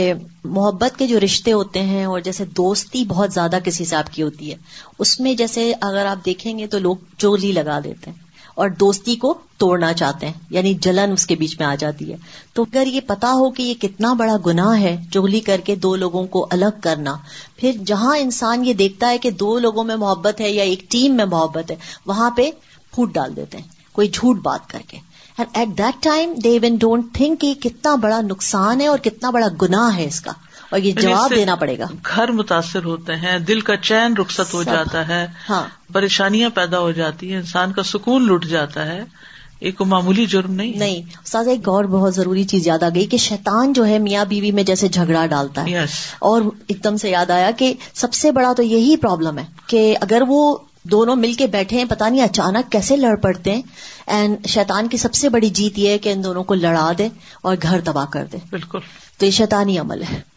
محبت 0.55 0.97
کے 0.97 1.05
جو 1.07 1.19
رشتے 1.23 1.51
ہوتے 1.51 1.81
ہیں 1.91 2.03
اور 2.05 2.19
جیسے 2.21 2.45
دوستی 2.57 3.03
بہت 3.07 3.33
زیادہ 3.33 3.57
کسی 3.63 3.85
سے 3.91 3.95
آپ 3.95 4.11
کی 4.13 4.23
ہوتی 4.23 4.51
ہے 4.51 4.55
اس 5.05 5.19
میں 5.19 5.33
جیسے 5.43 5.71
اگر 5.89 6.05
آپ 6.09 6.25
دیکھیں 6.25 6.57
گے 6.59 6.67
تو 6.73 6.79
لوگ 6.87 6.97
چولی 7.17 7.51
لگا 7.51 7.79
دیتے 7.85 8.11
ہیں 8.11 8.22
اور 8.61 8.69
دوستی 8.79 9.15
کو 9.21 9.33
توڑنا 9.59 9.91
چاہتے 9.99 10.25
ہیں 10.27 10.33
یعنی 10.55 10.73
جلن 10.85 11.11
اس 11.11 11.25
کے 11.27 11.35
بیچ 11.35 11.59
میں 11.59 11.65
آ 11.67 11.73
جاتی 11.79 12.11
ہے 12.11 12.15
تو 12.53 12.63
اگر 12.71 12.87
یہ 12.87 12.99
پتا 13.07 13.31
ہو 13.39 13.49
کہ 13.59 13.63
یہ 13.63 13.73
کتنا 13.81 14.11
بڑا 14.19 14.35
گنا 14.45 14.67
ہے 14.79 14.95
چغلی 15.13 15.39
کر 15.47 15.61
کے 15.69 15.75
دو 15.85 15.95
لوگوں 16.03 16.25
کو 16.35 16.45
الگ 16.51 16.79
کرنا 16.83 17.15
پھر 17.59 17.77
جہاں 17.91 18.17
انسان 18.17 18.65
یہ 18.65 18.73
دیکھتا 18.83 19.09
ہے 19.09 19.17
کہ 19.25 19.29
دو 19.43 19.57
لوگوں 19.59 19.83
میں 19.83 19.95
محبت 20.05 20.41
ہے 20.41 20.49
یا 20.51 20.63
ایک 20.73 20.89
ٹیم 20.91 21.15
میں 21.17 21.25
محبت 21.31 21.71
ہے 21.71 21.75
وہاں 22.05 22.29
پہ 22.37 22.49
پھوٹ 22.95 23.13
ڈال 23.13 23.35
دیتے 23.35 23.57
ہیں 23.57 23.67
کوئی 23.99 24.07
جھوٹ 24.13 24.41
بات 24.43 24.69
کر 24.69 24.81
کے 24.87 24.97
at 25.43 25.67
that 25.77 26.03
time 26.03 26.33
they 26.43 26.57
one 26.63 26.75
don't 26.79 27.13
think 27.15 27.39
کہ 27.41 27.53
کتنا 27.63 27.95
بڑا 28.01 28.19
نقصان 28.21 28.81
ہے 28.81 28.87
اور 28.87 28.99
کتنا 29.03 29.29
بڑا 29.39 29.47
گنا 29.61 29.89
ہے 29.95 30.05
اس 30.05 30.19
کا 30.21 30.31
اور 30.73 30.81
یہ 30.81 30.89
یعنی 30.89 31.01
جواب 31.01 31.33
دینا 31.35 31.55
پڑے 31.61 31.77
گا 31.79 31.85
گھر 32.11 32.31
متاثر 32.35 32.83
ہوتے 32.85 33.15
ہیں 33.23 33.37
دل 33.47 33.59
کا 33.65 33.75
چین 33.87 34.13
رخصت 34.19 34.53
ہو 34.53 34.61
جاتا 34.69 35.07
ہے 35.07 35.25
ہاں 35.49 35.61
پریشانیاں 35.93 36.49
پیدا 36.55 36.79
ہو 36.85 36.91
جاتی 36.99 37.29
ہیں 37.31 37.37
انسان 37.39 37.71
کا 37.73 37.83
سکون 37.89 38.25
لٹ 38.27 38.45
جاتا 38.53 38.85
ہے 38.87 38.99
ایک 39.69 39.81
معمولی 39.91 40.25
جرم 40.31 40.53
نہیں 40.61 40.77
نہیں 40.79 41.13
ساز 41.33 41.47
ایک 41.53 41.67
اور 41.75 41.85
بہت 41.91 42.15
ضروری 42.15 42.43
چیز 42.55 42.67
یاد 42.67 42.83
آ 42.83 42.89
گئی 42.95 43.05
کہ 43.13 43.17
شیطان 43.27 43.73
جو 43.79 43.85
ہے 43.87 43.99
میاں 44.07 44.25
بیوی 44.33 44.51
میں 44.59 44.63
جیسے 44.71 44.87
جھگڑا 44.87 45.25
ڈالتا 45.35 45.65
ہے 45.67 45.85
اور 46.31 46.49
ایک 46.67 46.83
دم 46.83 46.97
سے 47.03 47.09
یاد 47.11 47.31
آیا 47.37 47.51
کہ 47.57 47.73
سب 48.03 48.13
سے 48.23 48.31
بڑا 48.39 48.51
تو 48.57 48.63
یہی 48.71 48.95
پرابلم 49.05 49.37
ہے 49.39 49.45
کہ 49.67 49.85
اگر 50.09 50.21
وہ 50.27 50.39
دونوں 50.97 51.15
مل 51.15 51.33
کے 51.43 51.47
بیٹھے 51.59 51.77
ہیں 51.79 51.85
پتا 51.95 52.09
نہیں 52.09 52.21
اچانک 52.23 52.71
کیسے 52.71 52.97
لڑ 53.05 53.15
پڑتے 53.29 53.55
ہیں 53.55 53.61
اینڈ 54.17 54.45
شیطان 54.57 54.87
کی 54.87 54.97
سب 55.05 55.13
سے 55.21 55.29
بڑی 55.37 55.49
جیت 55.61 55.79
یہ 55.79 55.89
ہے 55.89 55.97
کہ 56.07 56.13
ان 56.13 56.23
دونوں 56.23 56.43
کو 56.49 56.53
لڑا 56.67 56.91
دے 56.97 57.07
اور 57.49 57.55
گھر 57.63 57.81
تباہ 57.91 58.05
کر 58.17 58.25
دے 58.33 58.37
بالکل 58.51 58.79
تو 59.17 59.25
یہ 59.25 59.31
شیطانی 59.41 59.79
عمل 59.85 60.03
ہے 60.11 60.32